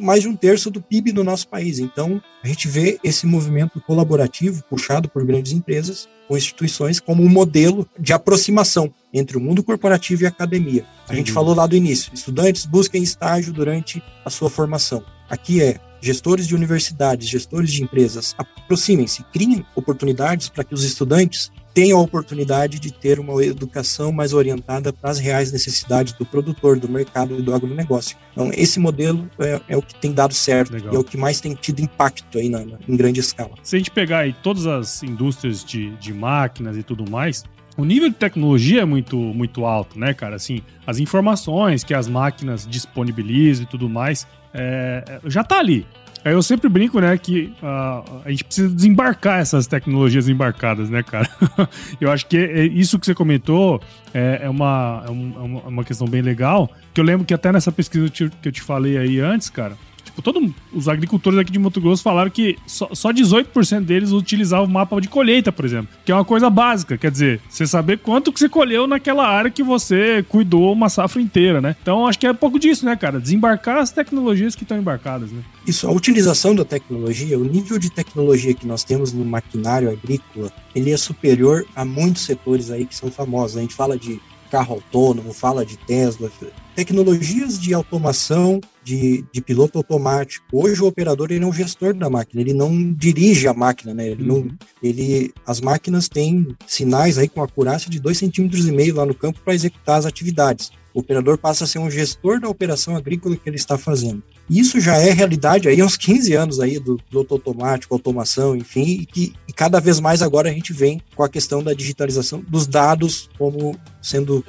[0.00, 1.78] mais de um terço do PIB do nosso país.
[1.78, 7.28] Então, a gente vê esse movimento colaborativo puxado por grandes empresas com instituições como um
[7.28, 10.84] modelo de aproximação entre o mundo corporativo e a academia.
[11.08, 15.04] A gente falou lá do início, estudantes busquem estágio durante a sua formação.
[15.28, 21.50] Aqui é gestores de universidades, gestores de empresas, aproximem-se, criem oportunidades para que os estudantes
[21.72, 26.78] tenham a oportunidade de ter uma educação mais orientada para as reais necessidades do produtor,
[26.78, 28.16] do mercado e do agronegócio.
[28.32, 30.92] Então, esse modelo é, é o que tem dado certo Legal.
[30.92, 33.52] e é o que mais tem tido impacto aí na, na, em grande escala.
[33.62, 37.42] Se a gente pegar aí todas as indústrias de, de máquinas e tudo mais,
[37.76, 40.36] o nível de tecnologia é muito, muito alto, né, cara?
[40.36, 45.86] Assim, as informações que as máquinas disponibilizam e tudo mais, é, já tá ali.
[46.24, 51.28] Eu sempre brinco, né, que uh, a gente precisa desembarcar essas tecnologias embarcadas, né, cara?
[52.00, 53.78] eu acho que é, isso que você comentou
[54.14, 57.52] é, é, uma, é, uma, é uma questão bem legal, que eu lembro que até
[57.52, 59.76] nessa pesquisa que eu te falei aí antes, cara,
[60.14, 64.66] Tipo, todo, os agricultores aqui de Mato Grosso falaram que só, só 18% deles utilizavam
[64.66, 65.88] o mapa de colheita, por exemplo.
[66.04, 69.50] Que é uma coisa básica, quer dizer, você saber quanto que você colheu naquela área
[69.50, 71.74] que você cuidou uma safra inteira, né?
[71.82, 73.20] Então acho que é um pouco disso, né, cara?
[73.20, 75.42] Desembarcar as tecnologias que estão embarcadas, né?
[75.66, 80.52] Isso, a utilização da tecnologia, o nível de tecnologia que nós temos no maquinário agrícola,
[80.76, 83.56] ele é superior a muitos setores aí que são famosos.
[83.56, 86.30] A gente fala de carro autônomo, fala de Tesla,
[86.76, 90.44] tecnologias de automação, de, de piloto automático.
[90.52, 94.10] Hoje o operador ele é um gestor da máquina, ele não dirige a máquina, né?
[94.10, 94.44] Ele uhum.
[94.44, 99.06] não, ele, as máquinas têm sinais aí com acurácia de 2,5 centímetros e meio lá
[99.06, 100.70] no campo para executar as atividades.
[100.94, 104.22] O operador passa a ser um gestor da operação agrícola que ele está fazendo.
[104.48, 109.00] Isso já é realidade aí há uns 15 anos aí do piloto automático, automação, enfim,
[109.00, 112.44] e que e cada vez mais agora a gente vem com a questão da digitalização
[112.46, 114.44] dos dados como sendo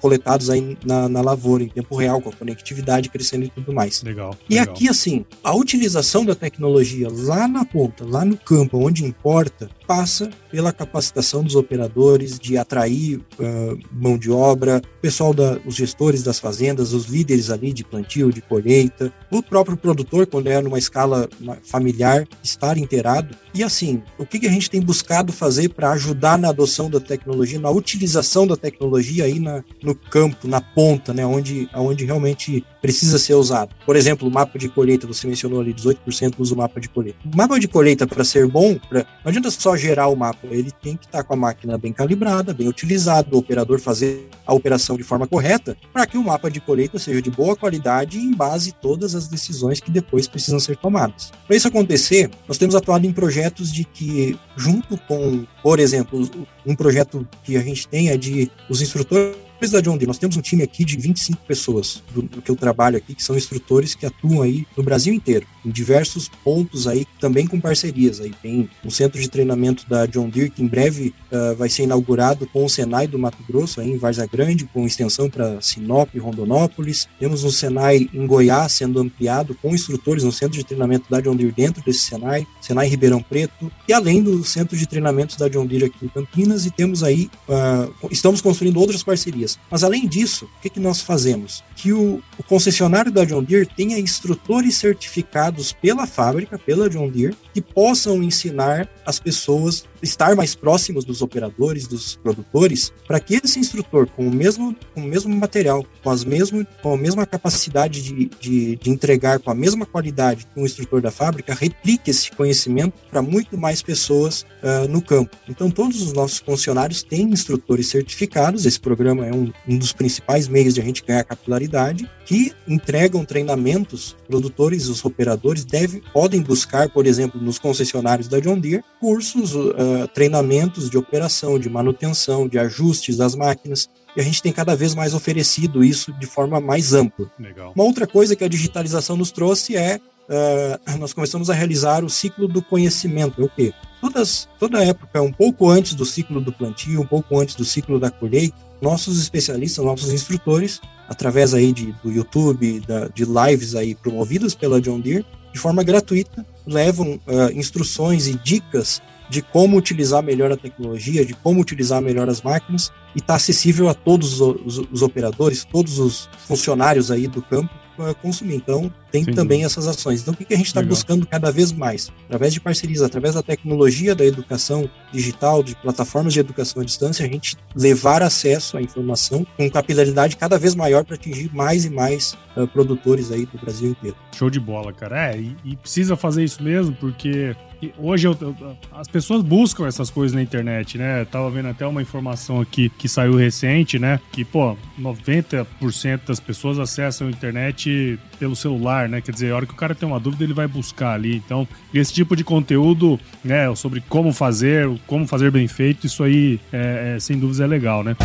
[0.00, 4.02] coletados aí na, na lavoura em tempo real, com a conectividade crescendo e tudo mais.
[4.02, 4.36] Legal.
[4.50, 4.74] E legal.
[4.74, 10.28] aqui, assim, a utilização da tecnologia lá na ponta, lá no campo, onde importa, passa
[10.50, 16.22] pela capacitação dos operadores, de atrair uh, mão de obra, o pessoal, da, os gestores
[16.22, 20.78] das fazendas, os líderes ali de plantio, de colheita, o próprio produtor, quando é numa
[20.78, 21.28] escala
[21.62, 23.34] familiar, estar inteirado.
[23.54, 27.00] E assim, o que, que a gente tem buscado fazer para ajudar na adoção da
[27.00, 28.65] tecnologia, na utilização da tecnologia?
[28.70, 33.74] Tecnologia aí na, no campo, na ponta, né, onde, onde realmente precisa ser usado.
[33.84, 37.18] Por exemplo, o mapa de colheita, você mencionou ali, 18% usa o mapa de colheita.
[37.24, 40.70] O mapa de colheita, para ser bom, pra, não adianta só gerar o mapa, ele
[40.70, 44.54] tem que estar tá com a máquina bem calibrada, bem utilizada, o operador fazer a
[44.54, 48.22] operação de forma correta, para que o mapa de colheita seja de boa qualidade e
[48.22, 51.32] em base todas as decisões que depois precisam ser tomadas.
[51.46, 56.30] Para isso acontecer, nós temos atuado em projetos de que, junto com, por exemplo,
[56.64, 59.34] um projeto que a gente tem é de os instrutores
[59.72, 62.54] da John Deere, nós temos um time aqui de 25 pessoas do, do, que eu
[62.54, 67.06] trabalho aqui, que são instrutores que atuam aí no Brasil inteiro, em diversos pontos aí,
[67.20, 68.20] também com parcerias.
[68.20, 71.82] Aí tem um centro de treinamento da John Deere que em breve uh, vai ser
[71.84, 76.08] inaugurado com o Senai do Mato Grosso, aí em Varza Grande, com extensão para Sinop
[76.14, 77.08] e Rondonópolis.
[77.18, 81.36] Temos um Senai em Goiás sendo ampliado com instrutores no centro de treinamento da John
[81.36, 85.66] Deere dentro desse Senai, Senai Ribeirão Preto, e além do centro de treinamentos da John
[85.66, 89.26] Deere aqui em Campinas, e temos aí, uh, estamos construindo outras parcerias
[89.70, 91.62] mas além disso, o que, que nós fazemos?
[91.74, 97.36] Que o, o, concessionário da John Deere tenha instrutores certificados pela fábrica, pela John Deere,
[97.52, 103.58] que possam ensinar as pessoas estar mais próximos dos operadores, dos produtores, para que esse
[103.58, 108.02] instrutor, com o mesmo, com o mesmo material, com, as mesmo, com a mesma capacidade
[108.02, 112.30] de, de, de entregar, com a mesma qualidade que um instrutor da fábrica, replique esse
[112.32, 115.36] conhecimento para muito mais pessoas uh, no campo.
[115.48, 120.48] Então, todos os nossos funcionários têm instrutores certificados, esse programa é um, um dos principais
[120.48, 126.90] meios de a gente ganhar capilaridade, que entregam treinamentos, produtores, os operadores devem, podem buscar,
[126.90, 129.74] por exemplo, nos concessionários da John Deere, cursos, uh,
[130.12, 134.94] treinamentos de operação, de manutenção, de ajustes das máquinas, e a gente tem cada vez
[134.94, 137.30] mais oferecido isso de forma mais ampla.
[137.38, 137.72] Legal.
[137.74, 142.10] Uma outra coisa que a digitalização nos trouxe é uh, nós começamos a realizar o
[142.10, 143.40] ciclo do conhecimento.
[143.40, 143.72] É o quê?
[144.00, 147.98] Todas, toda época, um pouco antes do ciclo do plantio, um pouco antes do ciclo
[147.98, 153.94] da colheita, nossos especialistas, nossos instrutores, através aí de, do YouTube, da, de lives aí
[153.94, 160.22] promovidas pela John Deere, de forma gratuita, levam uh, instruções e dicas de como utilizar
[160.22, 164.56] melhor a tecnologia, de como utilizar melhor as máquinas, e está acessível a todos os,
[164.64, 168.56] os, os, operadores, todos os funcionários aí do campo uh, consumir.
[168.56, 169.32] Então, tem Sim.
[169.32, 170.20] também essas ações.
[170.20, 172.12] Então, o que, que a gente está buscando cada vez mais?
[172.26, 177.24] Através de parcerias, através da tecnologia da educação digital, de plataformas de educação à distância,
[177.24, 181.90] a gente levar acesso à informação com capilaridade cada vez maior para atingir mais e
[181.90, 184.16] mais uh, produtores aí do Brasil inteiro.
[184.36, 185.32] Show de bola, cara.
[185.32, 187.56] É, e, e precisa fazer isso mesmo, porque
[187.98, 191.22] hoje eu, eu, as pessoas buscam essas coisas na internet, né?
[191.22, 194.20] Eu tava vendo até uma informação aqui que saiu recente, né?
[194.32, 199.20] Que, pô, 90% das pessoas acessam a internet pelo celular, né?
[199.20, 201.36] Quer dizer, a hora que o cara tem uma dúvida, ele vai buscar ali.
[201.36, 203.74] Então, esse tipo de conteúdo, né?
[203.74, 208.02] Sobre como fazer, como fazer bem feito, isso aí, é, é, sem dúvida, é legal,
[208.02, 208.16] né?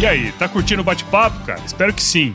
[0.00, 1.60] E aí, tá curtindo o bate-papo, cara?
[1.64, 2.34] Espero que sim.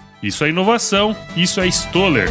[0.23, 2.29] Isso é inovação, isso é Stoller.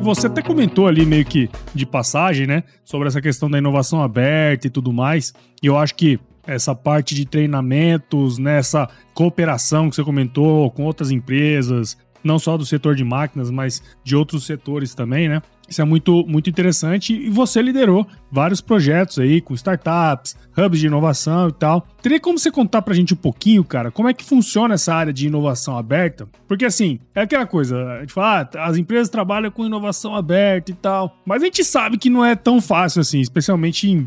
[0.00, 4.66] Você até comentou ali meio que de passagem, né, sobre essa questão da inovação aberta
[4.66, 5.34] e tudo mais.
[5.62, 10.84] E eu acho que essa parte de treinamentos, nessa né, cooperação que você comentou com
[10.84, 15.42] outras empresas, não só do setor de máquinas, mas de outros setores também, né?
[15.68, 20.86] Isso é muito, muito interessante e você liderou vários projetos aí com startups, hubs de
[20.86, 21.86] inovação e tal.
[22.02, 25.12] Teria como você contar pra gente um pouquinho, cara, como é que funciona essa área
[25.12, 26.28] de inovação aberta?
[26.46, 30.70] Porque assim, é aquela coisa, a gente fala, ah, as empresas trabalham com inovação aberta
[30.70, 34.06] e tal, mas a gente sabe que não é tão fácil assim, especialmente em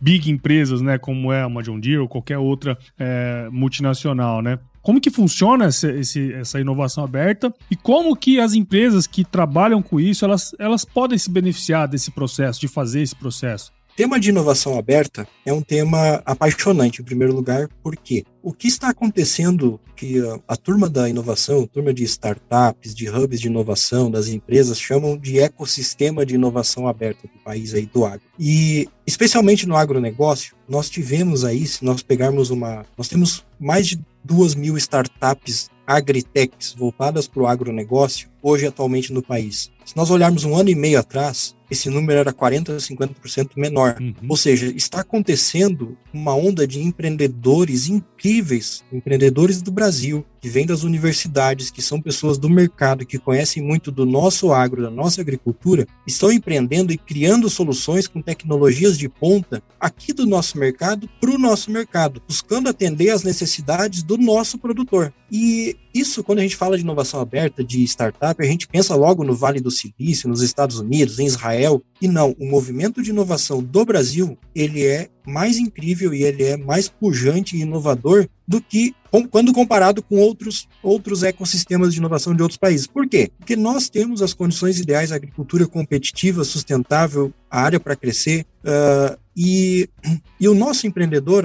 [0.00, 4.58] big empresas, né, como é uma John Deere ou qualquer outra é, multinacional, né?
[4.88, 9.82] Como que funciona essa, esse, essa inovação aberta e como que as empresas que trabalham
[9.82, 13.70] com isso, elas, elas podem se beneficiar desse processo, de fazer esse processo?
[13.98, 18.90] tema de inovação aberta é um tema apaixonante, em primeiro lugar, porque o que está
[18.90, 24.28] acontecendo que a, a, turma da inovação, turma de startups, de hubs de inovação, das
[24.28, 28.22] empresas, chamam de ecossistema de inovação aberta do país aí do agro.
[28.38, 32.86] E especialmente no agronegócio, nós tivemos aí, se nós pegarmos uma.
[32.96, 39.22] Nós temos mais de duas mil startups agritechs voltadas para o agronegócio hoje atualmente no
[39.22, 39.70] país.
[39.84, 43.96] Se nós olharmos um ano e meio atrás, esse número era 40% a 50% menor.
[44.00, 44.14] Uhum.
[44.28, 50.82] Ou seja, está acontecendo uma onda de empreendedores incríveis, empreendedores do Brasil, que vêm das
[50.82, 55.86] universidades, que são pessoas do mercado, que conhecem muito do nosso agro, da nossa agricultura,
[56.06, 61.38] estão empreendendo e criando soluções com tecnologias de ponta aqui do nosso mercado para o
[61.38, 65.12] nosso mercado, buscando atender às necessidades do nosso produtor.
[65.30, 69.24] E isso, quando a gente fala de inovação aberta, de startup, a gente pensa logo
[69.24, 73.62] no Vale do Silício, nos Estados Unidos, em Israel, e não, o movimento de inovação
[73.62, 78.94] do Brasil, ele é mais incrível e ele é mais pujante e inovador do que
[79.30, 82.86] quando comparado com outros, outros ecossistemas de inovação de outros países.
[82.86, 83.30] Por quê?
[83.38, 89.18] Porque nós temos as condições ideais, a agricultura competitiva, sustentável, a área para crescer, uh,
[89.40, 89.88] e,
[90.40, 91.44] e o nosso empreendedor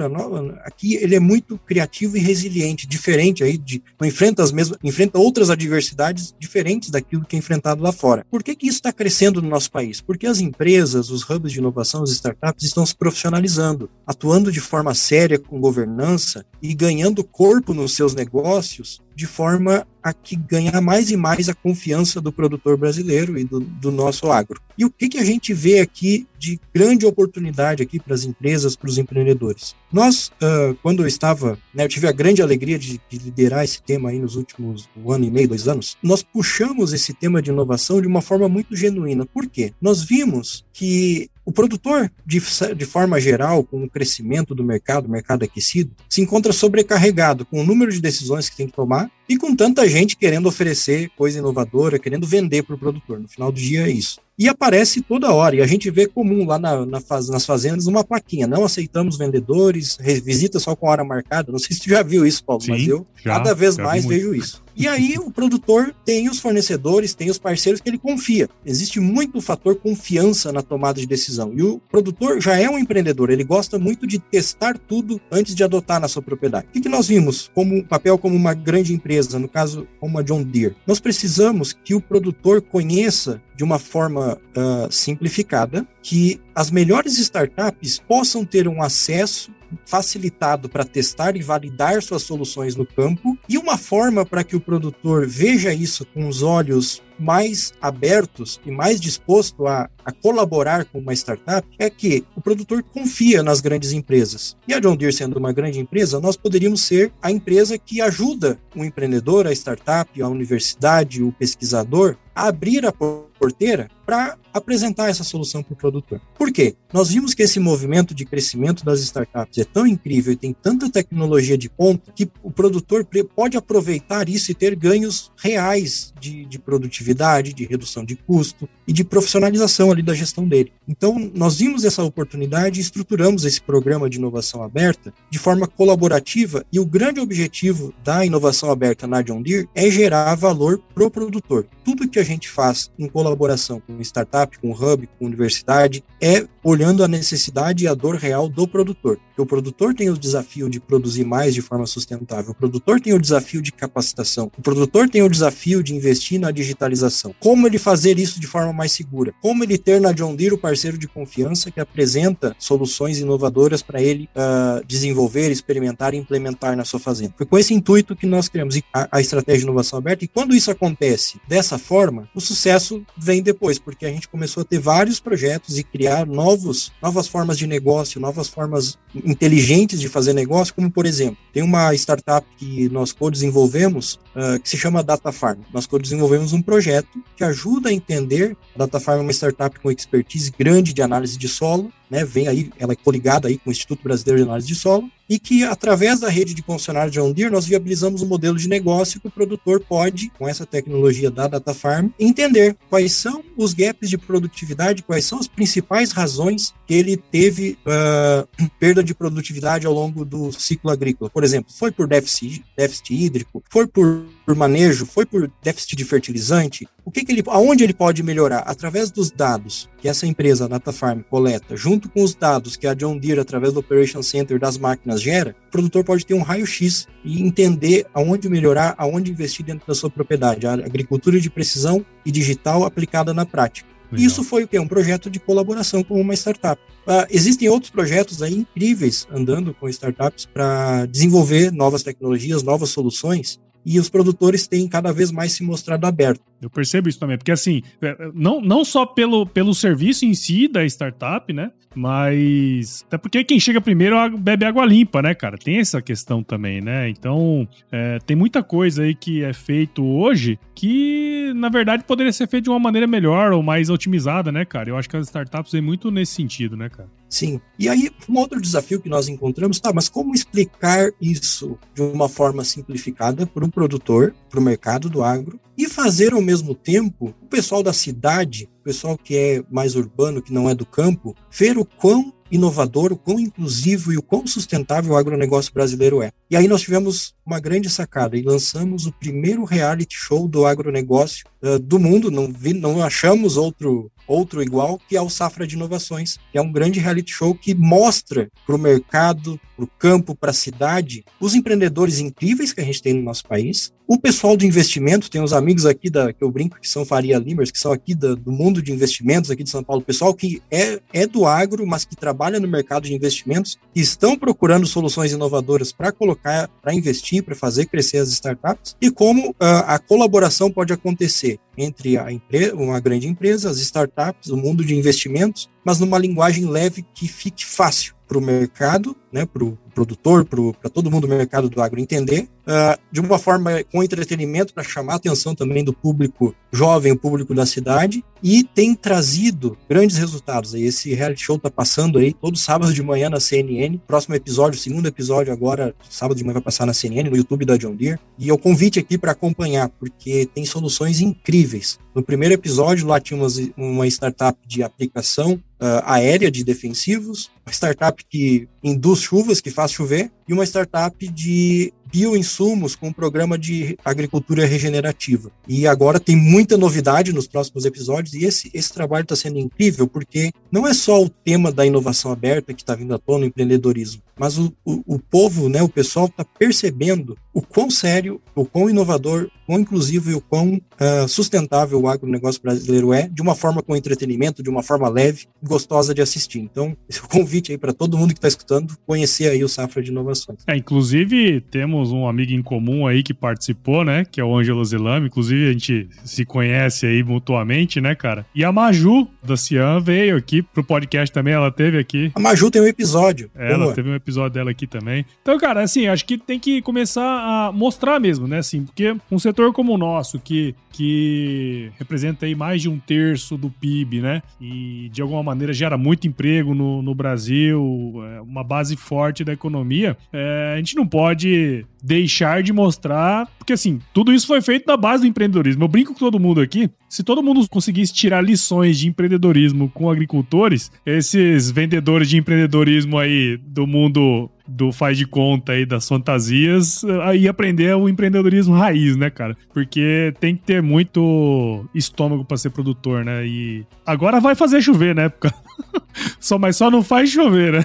[0.64, 5.48] aqui ele é muito criativo e resiliente, diferente aí de enfrenta as mesmas, enfrenta outras
[5.48, 8.26] adversidades diferentes daquilo que é enfrentado lá fora.
[8.28, 10.00] Por que que isso está crescendo no nosso país?
[10.00, 14.92] Porque as empresas, os hubs de inovação, as startups estão se profissionalizando, atuando de forma
[14.92, 21.10] séria com governança e ganhando corpo nos seus negócios de forma a que ganhar mais
[21.10, 24.60] e mais a confiança do produtor brasileiro e do, do nosso agro.
[24.76, 28.76] E o que, que a gente vê aqui de grande oportunidade aqui para as empresas,
[28.76, 29.74] para os empreendedores?
[29.90, 33.80] Nós, uh, quando eu estava, né, eu tive a grande alegria de, de, liderar esse
[33.80, 37.50] tema aí nos últimos um ano e meio, dois anos, nós puxamos esse tema de
[37.50, 39.24] inovação de uma forma muito genuína.
[39.24, 39.72] Por quê?
[39.80, 42.40] Nós vimos que o produtor, de,
[42.74, 47.66] de forma geral, com o crescimento do mercado, mercado aquecido, se encontra sobrecarregado com o
[47.66, 51.98] número de decisões que tem que tomar e com tanta gente querendo oferecer coisa inovadora,
[51.98, 53.20] querendo vender para o produtor.
[53.20, 54.20] No final do dia é isso.
[54.38, 57.86] E aparece toda hora, e a gente vê comum lá na, na faz, nas fazendas
[57.86, 61.52] uma plaquinha, não aceitamos vendedores, visita só com hora marcada.
[61.52, 64.04] Não sei se tu já viu isso, Paulo, Sim, mas eu já, cada vez mais
[64.04, 64.63] vejo isso.
[64.76, 68.48] E aí o produtor tem os fornecedores, tem os parceiros que ele confia.
[68.64, 71.52] Existe muito fator confiança na tomada de decisão.
[71.54, 75.62] E o produtor já é um empreendedor, ele gosta muito de testar tudo antes de
[75.62, 76.66] adotar na sua propriedade.
[76.68, 80.22] O que, que nós vimos como papel como uma grande empresa, no caso como a
[80.22, 80.76] John Deere?
[80.86, 87.98] Nós precisamos que o produtor conheça de uma forma uh, simplificada que as melhores startups
[87.98, 89.52] possam ter um acesso
[89.86, 94.60] facilitado para testar e validar suas soluções no campo e uma forma para que o
[94.60, 100.98] produtor veja isso com os olhos mais abertos e mais disposto a, a, colaborar com
[100.98, 104.56] uma startup é que o produtor confia nas grandes empresas.
[104.66, 108.58] E a John Deere sendo uma grande empresa, nós poderíamos ser a empresa que ajuda
[108.74, 115.24] o empreendedor, a startup, a universidade, o pesquisador a abrir a porteira para apresentar essa
[115.24, 116.20] solução para o produtor.
[116.38, 116.76] Por quê?
[116.92, 120.88] Nós vimos que esse movimento de crescimento das startups é tão incrível e tem tanta
[120.88, 126.58] tecnologia de ponta que o produtor pode aproveitar isso e ter ganhos reais de, de
[126.58, 130.72] produtividade, de redução de custo e de profissionalização ali da gestão dele.
[130.86, 136.64] Então, nós vimos essa oportunidade e estruturamos esse programa de inovação aberta de forma colaborativa
[136.72, 141.10] e o grande objetivo da inovação aberta na John Deere é gerar valor para o
[141.10, 141.66] produtor.
[141.84, 147.04] Tudo que a gente faz em colaboração com startup, com hub, com universidade, é olhando
[147.04, 149.18] a necessidade e a dor real do produtor.
[149.36, 153.18] O produtor tem o desafio de produzir mais de forma sustentável, o produtor tem o
[153.18, 157.34] desafio de capacitação, o produtor tem o desafio de investir na digitalização.
[157.40, 159.34] Como ele fazer isso de forma mais segura?
[159.40, 164.00] Como ele ter na John Deere o parceiro de confiança que apresenta soluções inovadoras para
[164.00, 167.34] ele uh, desenvolver, experimentar e implementar na sua fazenda?
[167.36, 170.54] Foi com esse intuito que nós criamos a, a estratégia de inovação aberta e quando
[170.54, 175.18] isso acontece dessa forma, o sucesso vem depois, porque a gente começou a ter vários
[175.20, 180.90] projetos e criar novos, novas formas de negócio, novas formas inteligentes de fazer negócio, como
[180.90, 185.60] por exemplo, tem uma startup que nós co-desenvolvemos uh, que se chama Data Farm.
[185.72, 189.90] Nós co-desenvolvemos um projeto que ajuda a entender, a Data Farm é uma startup com
[189.90, 193.72] expertise grande de análise de solo, né, vem aí, ela é coligada aí com o
[193.72, 197.50] Instituto Brasileiro de Análise de Solo, e que através da rede de concessionários John Deere
[197.50, 201.74] nós viabilizamos um modelo de negócio que o produtor pode, com essa tecnologia da Data
[201.74, 207.16] Farm, entender quais são os gaps de produtividade, quais são as principais razões que ele
[207.16, 211.30] teve uh, perda de produtividade ao longo do ciclo agrícola.
[211.30, 216.04] Por exemplo, foi por déficit, déficit hídrico, foi por, por manejo, foi por déficit de
[216.04, 218.60] fertilizante, o que, que ele, aonde ele pode melhorar?
[218.60, 222.86] Através dos dados que essa empresa, a Data Farm, coleta, junto com os dados que
[222.86, 226.42] a John Deere, através do Operation Center das máquinas, gera, o produtor pode ter um
[226.42, 230.66] raio-x e entender aonde melhorar, aonde investir dentro da sua propriedade.
[230.66, 233.88] A agricultura de precisão e digital aplicada na prática.
[234.10, 234.26] Legal.
[234.26, 234.78] Isso foi o que?
[234.78, 236.80] Um projeto de colaboração com uma startup.
[237.06, 243.60] Uh, existem outros projetos aí incríveis andando com startups para desenvolver novas tecnologias, novas soluções
[243.84, 246.44] e os produtores têm cada vez mais se mostrado abertos.
[246.60, 250.66] Eu percebo isso também, porque assim, é, não, não só pelo, pelo serviço em si
[250.66, 251.70] da startup, né?
[251.94, 253.04] Mas.
[253.06, 255.56] Até porque quem chega primeiro bebe água limpa, né, cara?
[255.56, 257.08] Tem essa questão também, né?
[257.08, 262.48] Então, é, tem muita coisa aí que é feito hoje que, na verdade, poderia ser
[262.48, 264.90] feito de uma maneira melhor ou mais otimizada, né, cara?
[264.90, 267.08] Eu acho que as startups vêm muito nesse sentido, né, cara?
[267.28, 267.60] Sim.
[267.78, 272.28] E aí, um outro desafio que nós encontramos, tá, mas como explicar isso de uma
[272.28, 277.34] forma simplificada para um produtor, para o mercado do agro, e fazer ao mesmo tempo
[277.42, 281.34] o pessoal da cidade, o pessoal que é mais urbano, que não é do campo,
[281.50, 286.30] ver o quão inovador, o quão inclusivo e o quão sustentável o agronegócio brasileiro é.
[286.50, 291.44] E aí nós tivemos uma grande sacada e lançamos o primeiro reality show do agronegócio
[291.62, 295.74] uh, do mundo, não, vi, não achamos outro outro igual, que é o Safra de
[295.74, 300.34] Inovações, que é um grande reality show que mostra para o mercado, para o campo,
[300.34, 304.56] para a cidade, os empreendedores incríveis que a gente tem no nosso país, o pessoal
[304.56, 307.78] do investimento, tem os amigos aqui da que eu brinco que são Faria Limers, que
[307.78, 311.26] são aqui da, do mundo de investimentos aqui de São Paulo, pessoal que é, é
[311.26, 316.12] do agro, mas que trabalha no mercado de investimentos, que estão procurando soluções inovadoras para
[316.12, 319.54] colocar, para investir, para fazer crescer as startups, e como uh,
[319.86, 324.94] a colaboração pode acontecer entre a empresa, uma grande empresa, as startups, o mundo de
[324.94, 330.44] investimentos, mas numa linguagem leve que fique fácil para o mercado, né, para o produtor,
[330.44, 334.82] para todo mundo do mercado do agro entender, uh, de uma forma com entretenimento para
[334.82, 340.16] chamar a atenção também do público jovem, o público da cidade, e tem trazido grandes
[340.16, 340.74] resultados.
[340.74, 343.98] Esse reality show está passando aí todo sábado de manhã na CNN.
[344.06, 347.76] Próximo episódio, segundo episódio agora, sábado de manhã vai passar na CNN, no YouTube da
[347.76, 348.18] John Deere.
[348.38, 351.98] E eu convite aqui para acompanhar, porque tem soluções incríveis.
[352.14, 357.72] No primeiro episódio, lá tinha uma, uma startup de aplicação uh, aérea de defensivos, uma
[357.72, 363.58] startup que induz chuvas, que faz chover, e uma startup de bioinsumos com um programa
[363.58, 365.50] de agricultura regenerativa.
[365.66, 370.06] E agora tem muita novidade nos próximos episódios, e esse, esse trabalho está sendo incrível,
[370.06, 373.48] porque não é só o tema da inovação aberta que está vindo à tona, o
[373.48, 378.64] empreendedorismo, mas o, o, o povo, né, o pessoal está percebendo o quão sério, o
[378.64, 383.40] quão inovador, o quão inclusivo e o quão uh, sustentável o agronegócio brasileiro é, de
[383.40, 386.58] uma forma com entretenimento, de uma forma leve, gostosa de assistir.
[386.58, 389.68] Então, esse é o convite aí para todo mundo que está escutando conhecer aí o
[389.68, 390.58] Safra de Inovações.
[390.66, 394.84] É, inclusive, temos um amigo em comum aí que participou, né, que é o Ângelo
[394.84, 398.46] Zelame, inclusive a gente se conhece aí mutuamente, né, cara?
[398.54, 402.32] E a Maju, da Cian, veio aqui pro podcast também, ela teve aqui.
[402.34, 403.50] A Maju tem um episódio.
[403.54, 405.24] É, ela teve um episódio dela aqui também.
[405.42, 408.58] Então, cara, assim, acho que tem que começar a mostrar mesmo, né?
[408.58, 413.56] Assim, porque um setor como o nosso, que, que representa aí mais de um terço
[413.56, 414.42] do PIB, né?
[414.60, 419.52] E de alguma maneira gera muito emprego no, no Brasil, é uma base forte da
[419.52, 424.86] economia, é, a gente não pode deixar de mostrar, porque assim, tudo isso foi feito
[424.86, 425.84] na base do empreendedorismo.
[425.84, 430.10] Eu brinco com todo mundo aqui, se todo mundo conseguisse tirar lições de empreendedorismo com
[430.10, 437.04] agricultores, esses vendedores de empreendedorismo aí do mundo do faz de conta aí das fantasias,
[437.22, 439.56] aí aprender o empreendedorismo raiz, né, cara?
[439.72, 443.46] Porque tem que ter muito estômago para ser produtor, né?
[443.46, 445.32] E agora vai fazer chover, né?
[446.38, 447.84] só, mas só não faz chover, né?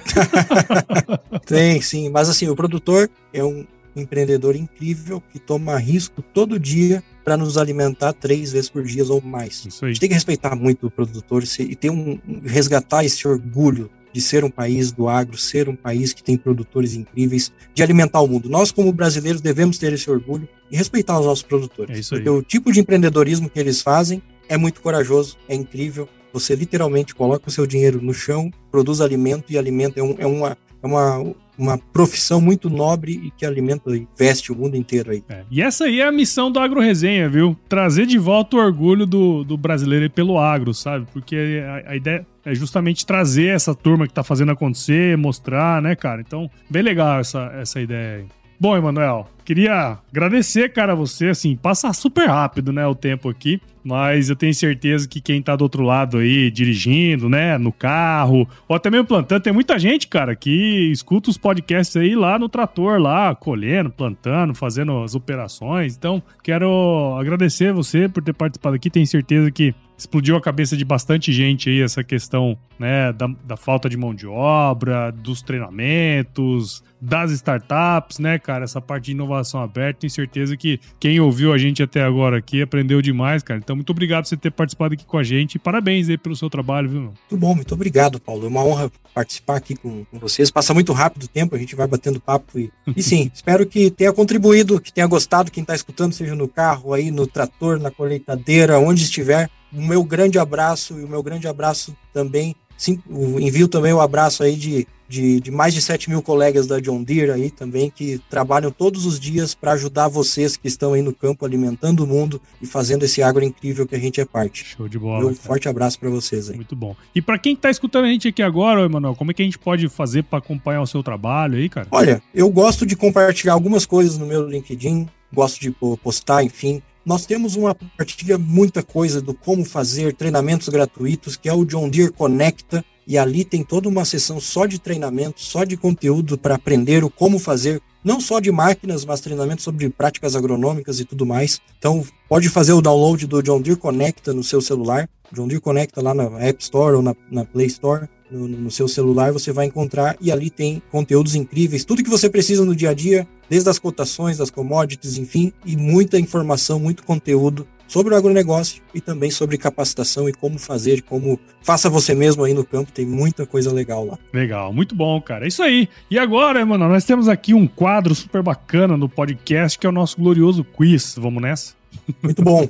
[1.46, 2.10] tem, sim.
[2.10, 3.64] Mas assim, o produtor é um
[3.96, 9.20] empreendedor incrível que toma risco todo dia para nos alimentar três vezes por dia ou
[9.20, 9.66] mais.
[9.82, 14.20] A gente tem que respeitar muito o produtor e ter um resgatar esse orgulho de
[14.20, 18.26] ser um país do agro, ser um país que tem produtores incríveis, de alimentar o
[18.26, 18.48] mundo.
[18.48, 21.96] Nós, como brasileiros, devemos ter esse orgulho e respeitar os nossos produtores.
[21.96, 22.20] É isso aí.
[22.20, 26.08] Porque o tipo de empreendedorismo que eles fazem é muito corajoso, é incrível.
[26.32, 30.26] Você literalmente coloca o seu dinheiro no chão, produz alimento e alimento é, um, é
[30.26, 35.10] uma, é uma uma profissão muito nobre e que alimenta e veste o mundo inteiro
[35.10, 35.22] aí.
[35.28, 35.42] É.
[35.50, 37.56] E essa aí é a missão do Agro Resenha, viu?
[37.68, 41.06] Trazer de volta o orgulho do, do brasileiro pelo agro, sabe?
[41.12, 45.94] Porque a, a ideia é justamente trazer essa turma que tá fazendo acontecer, mostrar, né,
[45.94, 46.22] cara?
[46.22, 48.26] Então, bem legal essa, essa ideia aí.
[48.58, 53.60] Bom, Emanuel, queria agradecer, cara, a você, assim, passa super rápido, né, o tempo aqui,
[53.82, 58.48] mas eu tenho certeza que quem tá do outro lado aí, dirigindo, né, no carro,
[58.68, 62.48] ou até mesmo plantando, tem muita gente, cara, que escuta os podcasts aí lá no
[62.48, 68.88] trator, lá, colhendo, plantando, fazendo as operações, então, quero agradecer você por ter participado aqui,
[68.88, 73.56] tenho certeza que explodiu a cabeça de bastante gente aí essa questão, né, da, da
[73.56, 79.39] falta de mão de obra, dos treinamentos, das startups, né, cara, essa parte de inovação
[79.62, 83.60] aberta, tenho certeza que quem ouviu a gente até agora aqui aprendeu demais, cara.
[83.62, 86.50] Então, muito obrigado por você ter participado aqui com a gente parabéns aí pelo seu
[86.50, 87.00] trabalho, viu?
[87.00, 88.44] Muito bom, muito obrigado, Paulo.
[88.44, 90.50] É uma honra participar aqui com, com vocês.
[90.50, 93.90] Passa muito rápido o tempo, a gente vai batendo papo e, e sim, espero que
[93.90, 97.90] tenha contribuído, que tenha gostado quem está escutando, seja no carro, aí no trator, na
[97.90, 102.56] colheitadeira, onde estiver o meu grande abraço e o meu grande abraço também.
[102.76, 103.00] Sim,
[103.38, 106.78] envio também o um abraço aí de, de, de, mais de 7 mil colegas da
[106.78, 111.02] John Deere aí também, que trabalham todos os dias para ajudar vocês que estão aí
[111.02, 114.64] no campo alimentando o mundo e fazendo esse agro incrível que a gente é parte.
[114.64, 115.26] Show de bola.
[115.26, 116.54] Um forte abraço para vocês aí.
[116.54, 116.94] Muito bom.
[117.12, 119.58] E para quem está escutando a gente aqui agora, Emanuel, como é que a gente
[119.58, 121.88] pode fazer para acompanhar o seu trabalho aí, cara?
[121.90, 127.26] Olha, eu gosto de compartilhar algumas coisas no meu LinkedIn, gosto de postar, enfim, nós
[127.26, 132.12] temos uma partilha muita coisa do como fazer treinamentos gratuitos, que é o John Deere
[132.12, 137.02] Conecta, e ali tem toda uma sessão só de treinamento, só de conteúdo para aprender
[137.02, 141.60] o como fazer, não só de máquinas, mas treinamento sobre práticas agronômicas e tudo mais.
[141.78, 145.10] Então, pode fazer o download do John Deere Conecta no seu celular.
[145.32, 148.86] John Deere Conecta lá na App Store ou na, na Play Store no, no, seu
[148.86, 152.90] celular, você vai encontrar e ali tem conteúdos incríveis, tudo que você precisa no dia
[152.90, 158.16] a dia, desde as cotações, das commodities, enfim, e muita informação, muito conteúdo sobre o
[158.16, 162.92] agronegócio e também sobre capacitação e como fazer, como faça você mesmo aí no campo,
[162.92, 164.16] tem muita coisa legal lá.
[164.32, 165.44] Legal, muito bom, cara.
[165.44, 165.88] É isso aí.
[166.08, 169.92] E agora, mano, nós temos aqui um quadro super bacana no podcast que é o
[169.92, 171.16] nosso glorioso quiz.
[171.18, 171.74] Vamos nessa?
[172.22, 172.68] Muito bom.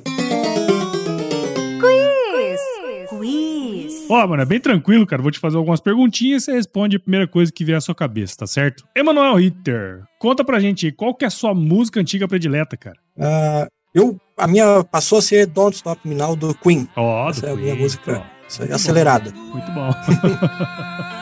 [4.09, 5.21] Ó, oh, mano, é bem tranquilo, cara.
[5.21, 7.95] Vou te fazer algumas perguntinhas e você responde a primeira coisa que vier à sua
[7.95, 8.83] cabeça, tá certo?
[8.93, 12.97] Emanuel Ritter, conta pra gente aí, qual que é a sua música antiga predileta, cara?
[13.15, 16.89] Uh, eu, a minha passou a ser Don't Stop Me Now do Queen.
[16.95, 17.63] Ó, oh, Essa é a Queen.
[17.63, 18.23] minha música
[18.73, 19.31] acelerada.
[19.31, 19.39] Bom.
[19.39, 19.91] Muito bom.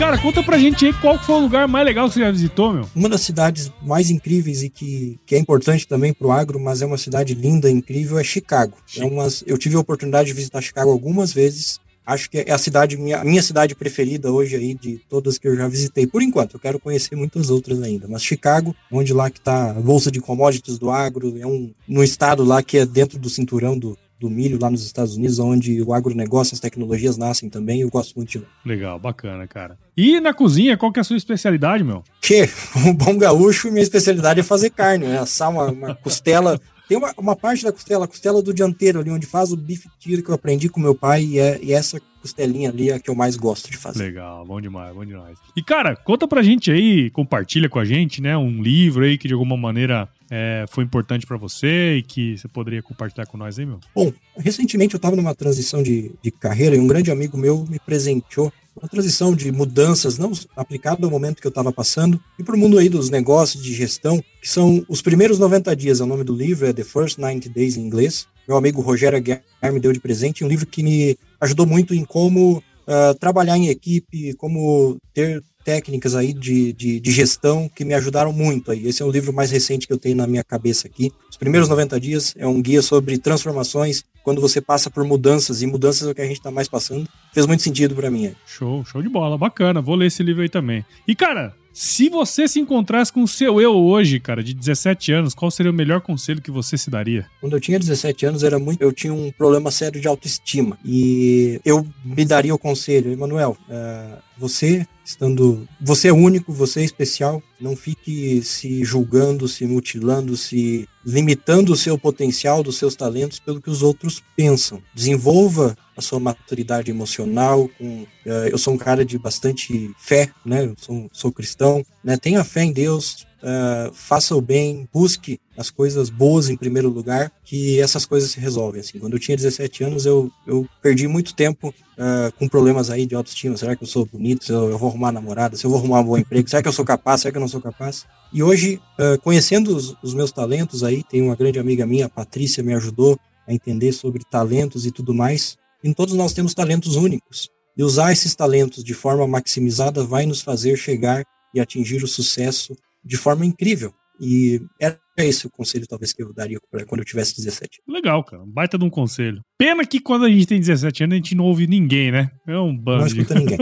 [0.00, 2.72] Cara, conta pra gente aí qual foi o lugar mais legal que você já visitou,
[2.72, 2.88] meu.
[2.96, 6.86] Uma das cidades mais incríveis e que, que é importante também pro agro, mas é
[6.86, 8.78] uma cidade linda, incrível, é Chicago.
[8.96, 11.78] É umas, eu tive a oportunidade de visitar Chicago algumas vezes.
[12.06, 15.54] Acho que é a cidade, minha, minha cidade preferida hoje aí, de todas que eu
[15.54, 16.06] já visitei.
[16.06, 18.08] Por enquanto, eu quero conhecer muitas outras ainda.
[18.08, 22.02] Mas Chicago, onde lá que tá a Bolsa de Commodities do Agro, é um, no
[22.02, 25.80] estado lá que é dentro do cinturão do, do milho lá nos Estados Unidos, onde
[25.80, 27.80] o agronegócio, as tecnologias nascem também.
[27.80, 28.44] Eu gosto muito de lá.
[28.66, 29.78] Legal, bacana, cara.
[29.96, 32.04] E na cozinha, qual que é a sua especialidade, meu?
[32.20, 32.46] Que,
[32.86, 35.18] um bom gaúcho, minha especialidade é fazer carne, né?
[35.18, 36.60] Assar uma, uma costela.
[36.86, 39.88] Tem uma, uma parte da costela, a costela do dianteiro ali, onde faz o bife
[39.98, 43.00] tiro que eu aprendi com meu pai, e, é, e essa costelinha ali é a
[43.00, 44.02] que eu mais gosto de fazer.
[44.02, 45.38] Legal, bom demais, bom demais.
[45.56, 49.28] E cara, conta pra gente aí, compartilha com a gente, né, um livro aí que
[49.28, 53.58] de alguma maneira é, foi importante para você e que você poderia compartilhar com nós
[53.58, 53.80] aí, meu?
[53.94, 57.80] Bom, recentemente eu estava numa transição de, de carreira e um grande amigo meu me
[57.80, 62.54] presenteou uma transição de mudanças não aplicada ao momento que eu estava passando e para
[62.54, 66.06] o mundo aí dos negócios de gestão, que são os primeiros 90 dias, é o
[66.06, 68.28] nome do livro, é The First 90 Days em inglês.
[68.46, 72.04] Meu amigo Rogério Aguiar me deu de presente um livro que me ajudou muito em
[72.04, 77.94] como uh, trabalhar em equipe, como ter técnicas aí de, de, de, gestão que me
[77.94, 78.86] ajudaram muito aí.
[78.86, 81.12] Esse é o livro mais recente que eu tenho na minha cabeça aqui.
[81.30, 85.66] Os primeiros 90 dias é um guia sobre transformações quando você passa por mudanças, e
[85.66, 87.08] mudanças é o que a gente está mais passando.
[87.32, 88.26] Fez muito sentido para mim.
[88.26, 88.36] Aí.
[88.46, 89.80] Show, show de bola, bacana.
[89.80, 90.84] Vou ler esse livro aí também.
[91.08, 95.34] E cara, se você se encontrasse com o seu eu hoje, cara, de 17 anos,
[95.34, 97.26] qual seria o melhor conselho que você se daria?
[97.40, 100.78] Quando eu tinha 17 anos, era muito, eu tinha um problema sério de autoestima.
[100.84, 105.68] E eu me daria o conselho, Emanuel, uh, você estando.
[105.80, 107.42] Você é único, você é especial.
[107.60, 113.60] Não fique se julgando, se mutilando, se limitando o seu potencial, dos seus talentos pelo
[113.60, 114.82] que os outros pensam.
[114.94, 117.68] Desenvolva a sua maturidade emocional.
[117.76, 120.64] Com, uh, eu sou um cara de bastante fé, né?
[120.64, 121.84] Eu sou, sou cristão.
[122.02, 122.16] Né?
[122.16, 127.30] Tenha fé em Deus, uh, faça o bem, busque as coisas boas em primeiro lugar,
[127.44, 128.80] que essas coisas se resolvem.
[128.80, 133.04] Assim, quando eu tinha 17 anos, eu, eu perdi muito tempo uh, com problemas aí
[133.04, 133.56] de autoestima.
[133.56, 134.44] Será que eu sou bonito?
[134.44, 135.56] Se eu, eu, vou arrumar namorada?
[135.56, 136.48] Se eu vou arrumar um bom emprego?
[136.48, 137.20] Será que eu sou capaz?
[137.20, 138.06] Será que eu não sou capaz?
[138.32, 142.08] E hoje, uh, conhecendo os, os, meus talentos aí, tem uma grande amiga minha, a
[142.08, 145.56] Patrícia, me ajudou a entender sobre talentos e tudo mais.
[145.82, 147.50] E todos nós temos talentos únicos.
[147.76, 151.24] E usar esses talentos de forma maximizada vai nos fazer chegar
[151.54, 152.74] e atingir o sucesso
[153.04, 153.92] de forma incrível.
[154.20, 157.80] E era esse o conselho, talvez, que eu daria quando eu tivesse 17.
[157.88, 158.42] Legal, cara.
[158.46, 159.40] Baita de um conselho.
[159.58, 162.30] Pena que quando a gente tem 17 anos, a gente não ouve ninguém, né?
[162.46, 163.00] É um bando.
[163.00, 163.58] Não escuta ninguém.